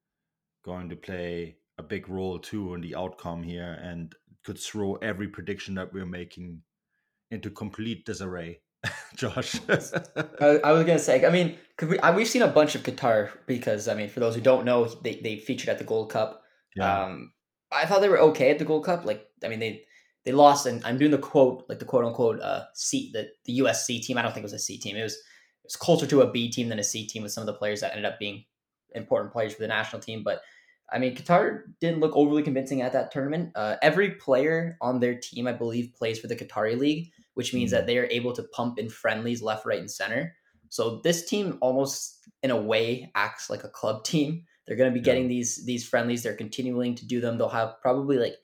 going 0.63 0.89
to 0.89 0.95
play 0.95 1.57
a 1.77 1.83
big 1.83 2.09
role 2.09 2.39
too 2.39 2.73
in 2.73 2.81
the 2.81 2.95
outcome 2.95 3.43
here, 3.43 3.79
and 3.81 4.13
could 4.43 4.59
throw 4.59 4.95
every 4.95 5.27
prediction 5.27 5.75
that 5.75 5.93
we're 5.93 6.05
making 6.05 6.61
into 7.31 7.49
complete 7.49 8.05
disarray. 8.05 8.59
Josh, 9.15 9.55
I, 9.69 10.59
I 10.63 10.71
was 10.73 10.85
gonna 10.85 10.99
say, 10.99 11.25
I 11.25 11.29
mean, 11.29 11.57
we, 11.81 11.97
I, 11.99 12.13
we've 12.15 12.27
seen 12.27 12.41
a 12.41 12.47
bunch 12.47 12.75
of 12.75 12.83
Qatar 12.83 13.29
because, 13.47 13.87
I 13.87 13.93
mean, 13.93 14.09
for 14.09 14.19
those 14.19 14.35
who 14.35 14.41
don't 14.41 14.65
know, 14.65 14.85
they, 14.85 15.21
they 15.23 15.37
featured 15.37 15.69
at 15.69 15.77
the 15.77 15.85
Gold 15.85 16.11
Cup. 16.11 16.43
yeah, 16.75 17.03
Um, 17.03 17.31
I 17.71 17.85
thought 17.85 18.01
they 18.01 18.09
were 18.09 18.19
okay 18.19 18.51
at 18.51 18.59
the 18.59 18.65
Gold 18.65 18.85
Cup. 18.85 19.05
Like, 19.05 19.25
I 19.43 19.47
mean, 19.47 19.59
they 19.59 19.85
they 20.25 20.31
lost, 20.31 20.65
and 20.65 20.83
I'm 20.85 20.97
doing 20.97 21.11
the 21.11 21.17
quote, 21.17 21.65
like 21.67 21.79
the 21.79 21.85
quote 21.85 22.05
unquote 22.05 22.41
uh, 22.41 22.63
C, 22.73 23.11
the 23.13 23.29
the 23.45 23.59
USC 23.59 24.01
team. 24.01 24.17
I 24.17 24.21
don't 24.21 24.33
think 24.33 24.43
it 24.43 24.51
was 24.51 24.53
a 24.53 24.59
C 24.59 24.77
team. 24.77 24.95
It 24.95 25.03
was 25.03 25.13
it 25.13 25.65
was 25.65 25.75
closer 25.75 26.05
to 26.07 26.21
a 26.21 26.31
B 26.31 26.49
team 26.49 26.69
than 26.69 26.79
a 26.79 26.83
C 26.83 27.07
team 27.07 27.23
with 27.23 27.31
some 27.31 27.41
of 27.41 27.47
the 27.47 27.53
players 27.53 27.81
that 27.81 27.91
ended 27.91 28.05
up 28.05 28.19
being 28.19 28.43
important 28.95 29.33
players 29.33 29.53
for 29.53 29.61
the 29.61 29.67
national 29.67 30.01
team. 30.01 30.23
But 30.23 30.41
I 30.93 30.99
mean, 30.99 31.15
Qatar 31.15 31.63
didn't 31.81 31.99
look 31.99 32.15
overly 32.15 32.43
convincing 32.43 32.81
at 32.81 32.93
that 32.93 33.11
tournament. 33.11 33.51
Uh, 33.55 33.77
every 33.81 34.11
player 34.11 34.77
on 34.79 34.99
their 34.99 35.15
team, 35.19 35.47
I 35.47 35.53
believe, 35.53 35.93
plays 35.95 36.19
for 36.19 36.27
the 36.27 36.35
Qatari 36.35 36.77
league, 36.77 37.11
which 37.33 37.53
means 37.53 37.71
Mhm. 37.71 37.73
that 37.73 37.87
they 37.87 37.97
are 37.97 38.05
able 38.11 38.33
to 38.33 38.43
pump 38.43 38.77
in 38.79 38.89
friendlies 38.89 39.41
left, 39.41 39.65
right, 39.65 39.79
and 39.79 39.89
center. 39.89 40.35
So 40.69 41.01
this 41.03 41.25
team 41.25 41.57
almost, 41.61 42.19
in 42.43 42.51
a 42.51 42.61
way, 42.61 43.11
acts 43.15 43.49
like 43.49 43.63
a 43.63 43.69
club 43.69 44.03
team. 44.11 44.45
They're 44.65 44.77
going 44.77 44.91
to 44.91 44.93
be 44.93 44.99
Yeah. 44.99 45.13
getting 45.13 45.27
these 45.27 45.65
these 45.65 45.87
friendlies. 45.87 46.23
They're 46.23 46.35
continuing 46.35 46.95
to 46.95 47.05
do 47.05 47.19
them. 47.19 47.37
They'll 47.37 47.49
have 47.49 47.75
probably 47.81 48.17
like, 48.17 48.35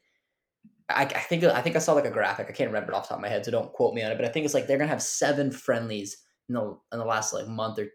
I, 0.90 1.04
I 1.04 1.20
think 1.20 1.44
I 1.44 1.62
think 1.62 1.76
I 1.76 1.80
saw 1.80 1.94
like 1.94 2.06
a 2.06 2.12
graphic. 2.12 2.48
I 2.50 2.52
can't 2.52 2.70
remember 2.72 2.92
it 2.92 2.96
off 2.96 3.04
the 3.04 3.10
top 3.10 3.20
of 3.20 3.22
my 3.22 3.30
head, 3.30 3.46
so 3.46 3.52
don't 3.52 3.72
quote 3.74 3.94
me 3.94 4.02
on 4.04 4.12
it. 4.12 4.16
But 4.18 4.26
I 4.26 4.30
think 4.30 4.46
it's 4.46 4.54
like 4.56 4.66
they're 4.68 4.78
going 4.78 4.88
to 4.88 4.94
have 4.94 5.04
seven 5.04 5.52
friendlies 5.52 6.18
in 6.50 6.56
the 6.56 6.78
in 6.92 7.00
the 7.00 7.06
last 7.06 7.32
like 7.32 7.48
month 7.48 7.78
or 7.80 7.88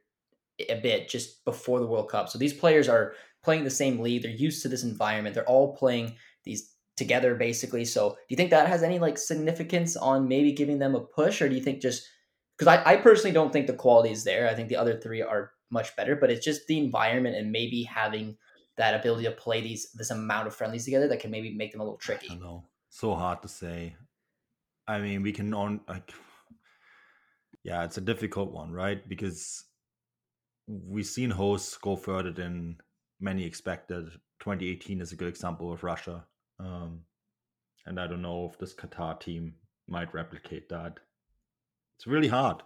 a 0.69 0.81
bit 0.81 1.09
just 1.09 1.45
before 1.45 1.81
the 1.81 1.87
World 1.87 2.09
Cup. 2.09 2.29
So 2.29 2.39
these 2.39 2.53
players 2.55 2.89
are 2.89 3.15
playing 3.45 3.65
the 3.65 3.71
same 3.71 4.01
league. 4.01 4.23
They're 4.23 4.31
used 4.31 4.63
to 4.63 4.69
this 4.69 4.83
environment. 4.83 5.35
They're 5.35 5.49
all 5.49 5.77
playing 5.77 6.17
these 6.45 6.73
together 6.97 7.35
basically. 7.35 7.85
So 7.85 8.11
do 8.11 8.17
you 8.29 8.37
think 8.37 8.51
that 8.51 8.69
has 8.69 8.83
any 8.83 8.99
like 8.99 9.19
significance 9.19 9.97
on 9.97 10.29
maybe 10.29 10.53
giving 10.53 10.79
them 10.79 10.95
a 10.95 11.01
push, 11.01 11.43
or 11.43 11.49
do 11.49 11.55
you 11.55 11.63
think 11.63 11.81
just 11.83 12.05
because 12.57 12.69
I, 12.69 12.93
I 12.93 12.97
personally 12.97 13.33
don't 13.33 13.53
think 13.53 13.67
the 13.67 13.73
quality 13.73 14.11
is 14.11 14.25
there. 14.25 14.49
I 14.49 14.55
think 14.55 14.69
the 14.69 14.77
other 14.77 14.99
three 14.99 15.23
are 15.23 15.51
much 15.71 15.95
better, 15.97 16.15
but 16.15 16.31
it's 16.31 16.45
just 16.45 16.67
the 16.69 16.79
environment 16.79 17.37
and 17.37 17.51
maybe 17.51 17.83
having 17.83 18.37
that 18.77 18.95
ability 18.95 19.25
to 19.25 19.33
play 19.33 19.61
these 19.61 19.91
this 19.93 20.11
amount 20.11 20.47
of 20.47 20.55
friendlies 20.55 20.85
together 20.85 21.09
that 21.09 21.21
can 21.21 21.31
maybe 21.31 21.55
make 21.55 21.73
them 21.73 21.81
a 21.81 21.85
little 21.85 21.99
I 22.03 22.05
tricky. 22.05 22.29
don't 22.29 22.41
know. 22.41 22.65
So 22.91 23.15
hard 23.15 23.43
to 23.43 23.49
say. 23.49 23.97
I 24.87 25.01
mean, 25.01 25.23
we 25.23 25.33
can 25.33 25.53
on 25.55 25.81
like, 25.89 26.13
yeah, 27.65 27.85
it's 27.85 27.99
a 27.99 28.03
difficult 28.03 28.53
one, 28.53 28.71
right? 28.73 29.07
Because 29.09 29.65
we've 30.67 31.07
seen 31.07 31.31
hosts 31.31 31.77
go 31.79 31.97
further 31.97 32.31
than 32.31 32.79
many 33.25 33.45
expected. 33.45 34.05
2018 34.41 35.01
is 35.01 35.13
a 35.13 35.17
good 35.17 35.29
example 35.29 35.73
of 35.73 35.83
Russia, 35.83 36.25
um, 36.61 37.01
and 37.87 37.99
I 37.99 38.07
don't 38.07 38.23
know 38.23 38.49
if 38.53 38.59
this 38.59 38.75
Qatar 38.75 39.19
team 39.19 39.55
might 39.89 40.13
replicate 40.13 40.69
that. 40.69 40.99
It's 41.97 42.07
really 42.07 42.29
hard. 42.29 42.63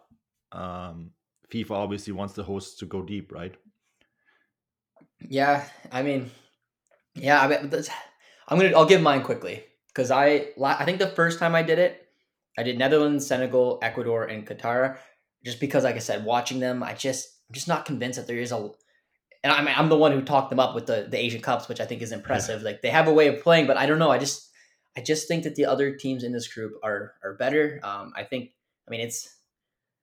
Um, 0.53 1.13
FIFA 1.53 1.71
obviously 1.71 2.13
wants 2.13 2.35
the 2.35 2.43
hosts 2.43 2.79
to 2.79 2.87
go 2.87 3.03
deep, 3.03 3.33
right? 3.33 3.55
Yeah, 5.21 5.65
I 5.93 6.03
mean, 6.03 6.31
yeah, 7.15 7.41
I 7.41 7.49
mean, 7.49 7.73
I'm 8.49 8.59
gonna 8.59 8.77
I'll 8.77 8.87
give 8.87 9.03
mine 9.03 9.23
quickly 9.23 9.65
because 9.89 10.11
I 10.11 10.49
I 10.63 10.85
think 10.85 10.99
the 10.99 11.07
first 11.07 11.39
time 11.39 11.55
I 11.55 11.63
did 11.63 11.79
it, 11.79 12.09
I 12.57 12.63
did 12.63 12.79
Netherlands, 12.79 13.27
Senegal, 13.27 13.79
Ecuador, 13.83 14.25
and 14.25 14.47
Qatar. 14.47 14.99
Just 15.45 15.61
because, 15.61 15.85
like 15.85 15.95
I 15.95 16.01
said, 16.01 16.25
watching 16.25 16.59
them, 16.59 16.83
I 16.83 16.95
just 16.95 17.29
I'm 17.49 17.55
just 17.55 17.69
not 17.69 17.85
convinced 17.85 18.19
that 18.19 18.27
there 18.27 18.39
is 18.39 18.53
a. 18.53 18.71
And 19.43 19.53
I'm 19.53 19.69
I'm 19.69 19.89
the 19.89 19.97
one 19.97 20.13
who 20.13 20.23
talked 20.23 20.51
them 20.51 20.61
up 20.61 20.75
with 20.75 20.87
the 20.87 21.07
the 21.09 21.19
Asian 21.19 21.41
Cups, 21.41 21.69
which 21.69 21.81
I 21.81 21.87
think 21.87 22.03
is 22.03 22.13
impressive. 22.13 22.63
Like 22.63 22.83
they 22.83 22.91
have 22.91 23.09
a 23.09 23.13
way 23.13 23.29
of 23.29 23.43
playing, 23.43 23.67
but 23.67 23.77
I 23.77 23.87
don't 23.87 23.99
know. 23.99 24.11
I 24.11 24.19
just 24.19 24.51
I 24.97 25.01
just 25.01 25.29
think 25.29 25.45
that 25.45 25.55
the 25.55 25.67
other 25.67 25.95
teams 25.95 26.25
in 26.25 26.33
this 26.33 26.53
group 26.53 26.75
are 26.83 27.15
are 27.23 27.35
better. 27.35 27.81
Um, 27.83 28.13
I 28.17 28.25
think 28.25 28.51
I 28.87 28.91
mean 28.91 29.01
it's 29.01 29.37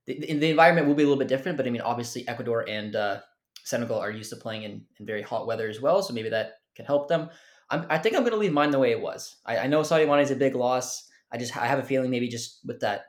the, 0.05 0.19
the 0.19 0.33
the 0.39 0.49
environment 0.49 0.87
will 0.87 0.95
be 0.95 1.03
a 1.03 1.05
little 1.05 1.19
bit 1.19 1.27
different, 1.27 1.57
but 1.57 1.67
I 1.67 1.69
mean 1.69 1.81
obviously 1.81 2.27
Ecuador 2.27 2.67
and 2.67 2.95
uh, 2.95 3.19
Senegal 3.63 3.99
are 3.99 4.11
used 4.11 4.29
to 4.29 4.37
playing 4.37 4.63
in, 4.63 4.85
in 4.99 5.05
very 5.05 5.21
hot 5.21 5.47
weather 5.47 5.67
as 5.67 5.81
well, 5.81 6.01
so 6.01 6.13
maybe 6.13 6.29
that 6.29 6.59
can 6.75 6.85
help 6.85 7.09
them. 7.09 7.29
I'm, 7.69 7.85
I 7.89 7.97
think 7.97 8.15
I'm 8.15 8.21
going 8.21 8.33
to 8.33 8.37
leave 8.37 8.53
mine 8.53 8.69
the 8.69 8.77
way 8.77 8.91
it 8.91 9.01
was. 9.01 9.37
I, 9.43 9.57
I 9.57 9.67
know 9.67 9.81
Sadio 9.81 10.07
Mane 10.07 10.19
is 10.19 10.29
a 10.29 10.35
big 10.35 10.53
loss. 10.53 11.09
I 11.31 11.37
just 11.37 11.57
I 11.57 11.65
have 11.65 11.79
a 11.79 11.83
feeling 11.83 12.11
maybe 12.11 12.27
just 12.27 12.59
with 12.63 12.79
that 12.81 13.05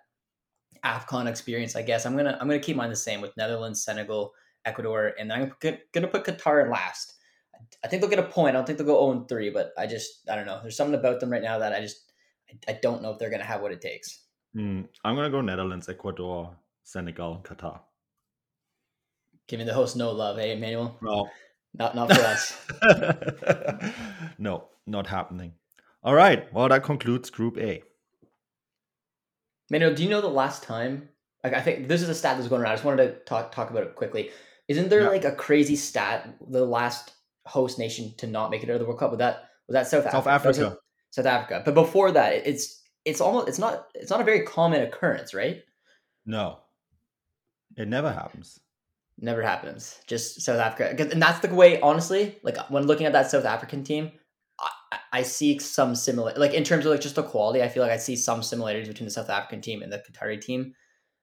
Afcon 0.86 1.26
experience, 1.26 1.76
I 1.76 1.82
guess 1.82 2.06
I'm 2.06 2.16
gonna 2.16 2.38
I'm 2.40 2.48
gonna 2.48 2.60
keep 2.60 2.76
mine 2.76 2.90
the 2.90 2.96
same 2.96 3.20
with 3.20 3.36
Netherlands, 3.36 3.84
Senegal, 3.84 4.32
Ecuador, 4.66 5.14
and 5.18 5.32
I'm 5.32 5.54
gonna, 5.60 5.78
gonna 5.92 6.08
put 6.08 6.24
Qatar 6.24 6.64
in 6.64 6.70
last. 6.70 7.14
I 7.82 7.88
think 7.88 8.02
they'll 8.02 8.10
get 8.10 8.18
a 8.18 8.24
point. 8.24 8.54
I 8.54 8.58
don't 8.58 8.66
think 8.66 8.78
they'll 8.78 8.86
go 8.86 9.12
0 9.12 9.24
3, 9.26 9.50
but 9.50 9.72
I 9.78 9.86
just 9.86 10.28
I 10.30 10.36
don't 10.36 10.46
know. 10.46 10.60
There's 10.60 10.76
something 10.76 10.98
about 10.98 11.20
them 11.20 11.30
right 11.30 11.42
now 11.42 11.58
that 11.58 11.72
I 11.72 11.80
just 11.80 12.12
I, 12.50 12.72
I 12.72 12.78
don't 12.82 13.02
know 13.02 13.12
if 13.12 13.18
they're 13.18 13.30
gonna 13.30 13.44
have 13.44 13.62
what 13.62 13.72
it 13.72 13.80
takes. 13.80 14.24
Hmm, 14.52 14.82
I'm 15.04 15.14
gonna 15.14 15.30
go 15.30 15.40
Netherlands, 15.40 15.88
Ecuador, 15.88 16.54
Senegal, 16.84 17.40
Qatar. 17.42 17.80
Giving 19.48 19.66
the 19.66 19.74
host 19.74 19.96
no 19.96 20.10
love, 20.10 20.36
hey 20.38 20.52
Emmanuel. 20.52 20.98
No. 21.00 21.30
Not 21.78 21.94
not 21.94 22.12
for 22.12 22.22
us. 22.22 22.56
no, 24.38 24.64
not 24.86 25.06
happening. 25.06 25.52
All 26.02 26.14
right. 26.14 26.52
Well, 26.52 26.68
that 26.68 26.82
concludes 26.82 27.30
Group 27.30 27.58
A. 27.58 27.82
Manuel, 29.70 29.94
do 29.94 30.02
you 30.02 30.08
know 30.08 30.20
the 30.20 30.28
last 30.28 30.62
time? 30.62 31.08
Like, 31.42 31.52
I 31.52 31.60
think 31.60 31.88
this 31.88 32.02
is 32.02 32.08
a 32.08 32.14
stat 32.14 32.36
that's 32.36 32.48
going 32.48 32.62
around. 32.62 32.72
I 32.72 32.74
just 32.76 32.84
wanted 32.84 33.06
to 33.06 33.12
talk 33.24 33.52
talk 33.52 33.70
about 33.70 33.82
it 33.82 33.94
quickly. 33.94 34.30
Isn't 34.68 34.88
there 34.88 35.10
like 35.10 35.24
a 35.24 35.32
crazy 35.32 35.76
stat? 35.76 36.36
The 36.48 36.64
last 36.64 37.12
host 37.46 37.78
nation 37.78 38.12
to 38.18 38.26
not 38.26 38.50
make 38.50 38.62
it 38.62 38.70
out 38.70 38.74
of 38.74 38.80
the 38.80 38.86
World 38.86 38.98
Cup 38.98 39.10
was 39.10 39.18
that 39.18 39.44
was 39.68 39.74
that 39.74 39.86
South 39.86 40.06
Africa? 40.06 40.16
South 40.16 40.24
That 40.24 40.34
Africa. 40.34 40.78
South 41.10 41.26
Africa. 41.26 41.62
But 41.64 41.74
before 41.74 42.12
that, 42.12 42.46
it's 42.46 42.82
it's 43.04 43.20
almost 43.20 43.48
it's 43.48 43.58
not 43.58 43.86
it's 43.94 44.10
not 44.10 44.20
a 44.20 44.24
very 44.24 44.42
common 44.42 44.82
occurrence, 44.82 45.32
right? 45.32 45.62
No, 46.26 46.58
it 47.76 47.88
never 47.88 48.12
happens. 48.12 48.58
Never 49.18 49.40
happens. 49.42 49.98
Just 50.06 50.42
South 50.42 50.58
Africa, 50.58 51.08
and 51.10 51.22
that's 51.22 51.38
the 51.38 51.54
way. 51.54 51.80
Honestly, 51.80 52.38
like 52.42 52.58
when 52.68 52.86
looking 52.86 53.06
at 53.06 53.12
that 53.12 53.30
South 53.30 53.46
African 53.46 53.82
team, 53.82 54.12
I, 54.60 54.98
I 55.12 55.22
see 55.22 55.58
some 55.58 55.94
similar, 55.94 56.34
like 56.36 56.52
in 56.52 56.64
terms 56.64 56.84
of 56.84 56.92
like 56.92 57.00
just 57.00 57.14
the 57.14 57.22
quality. 57.22 57.62
I 57.62 57.68
feel 57.68 57.82
like 57.82 57.92
I 57.92 57.96
see 57.96 58.16
some 58.16 58.42
similarities 58.42 58.88
between 58.88 59.06
the 59.06 59.12
South 59.12 59.30
African 59.30 59.62
team 59.62 59.82
and 59.82 59.90
the 59.92 60.02
Qatari 60.10 60.40
team. 60.40 60.74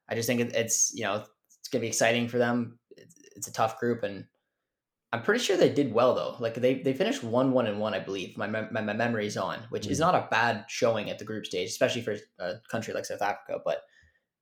I 0.10 0.16
just 0.16 0.28
think 0.28 0.42
it's 0.42 0.92
you 0.96 1.04
know 1.04 1.24
it's 1.60 1.70
gonna 1.70 1.82
be 1.82 1.88
exciting 1.88 2.28
for 2.28 2.40
them. 2.40 2.80
It's, 3.36 3.48
a 3.48 3.54
tough 3.54 3.80
group, 3.80 4.04
and 4.04 4.26
I'm 5.12 5.22
pretty 5.22 5.44
sure 5.44 5.58
they 5.58 5.70
did 5.70 5.94
well 5.94 6.16
though. 6.16 6.36
Like 6.40 6.56
they 6.56 6.76
they 6.76 6.94
finished 6.94 7.24
one 7.24 7.52
one 7.52 7.68
and 7.68 7.80
one, 7.80 7.94
I 7.94 8.00
believe. 8.00 8.38
My 8.38 8.48
my, 8.48 8.70
my 8.70 8.94
memory's 8.94 9.38
on, 9.38 9.60
which 9.70 9.88
mm. 9.88 9.92
is 9.92 10.00
not 10.00 10.16
a 10.16 10.28
bad 10.30 10.66
showing 10.68 11.10
at 11.10 11.20
the 11.20 11.26
group 11.26 11.46
stage, 11.46 11.70
especially 11.70 12.02
for 12.02 12.16
a 12.40 12.54
country 12.70 12.94
like 12.94 13.06
South 13.06 13.22
Africa. 13.22 13.60
But 13.64 13.84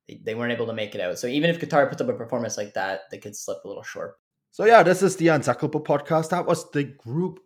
they, 0.08 0.21
they 0.23 0.36
weren't 0.36 0.51
able 0.51 0.67
to 0.67 0.73
make 0.73 0.95
it 0.95 1.01
out. 1.01 1.19
So 1.19 1.27
even 1.27 1.49
if 1.49 1.60
Qatar 1.60 1.89
puts 1.89 2.01
up 2.01 2.10
a 2.10 2.13
performance 2.13 2.58
like 2.58 2.73
that, 2.73 3.01
they 3.12 3.17
could 3.17 3.36
slip 3.36 3.60
a 3.63 3.67
little 3.67 3.84
short. 3.84 4.15
So 4.51 4.65
yeah, 4.65 4.84
this 4.84 5.01
is 5.01 5.15
the 5.15 5.27
Untackleable 5.27 5.84
podcast. 5.86 6.30
That 6.30 6.45
was 6.45 6.69
the 6.71 6.84
Group 6.84 7.39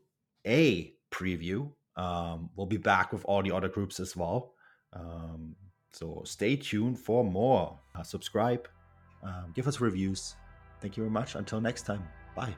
A 0.45 0.95
preview. 1.11 1.71
Um, 1.95 2.49
we'll 2.55 2.65
be 2.65 2.77
back 2.77 3.13
with 3.13 3.23
all 3.25 3.41
the 3.41 3.51
other 3.51 3.69
groups 3.69 3.99
as 3.99 4.15
well. 4.15 4.53
Um, 4.91 5.55
so 5.93 6.23
stay 6.25 6.55
tuned 6.55 6.99
for 6.99 7.23
more. 7.23 7.79
Uh, 7.93 8.03
subscribe, 8.03 8.67
um, 9.23 9.51
give 9.53 9.67
us 9.67 9.79
reviews. 9.79 10.35
Thank 10.81 10.97
you 10.97 11.03
very 11.03 11.11
much. 11.11 11.35
Until 11.35 11.61
next 11.61 11.83
time, 11.83 12.07
bye. 12.35 12.55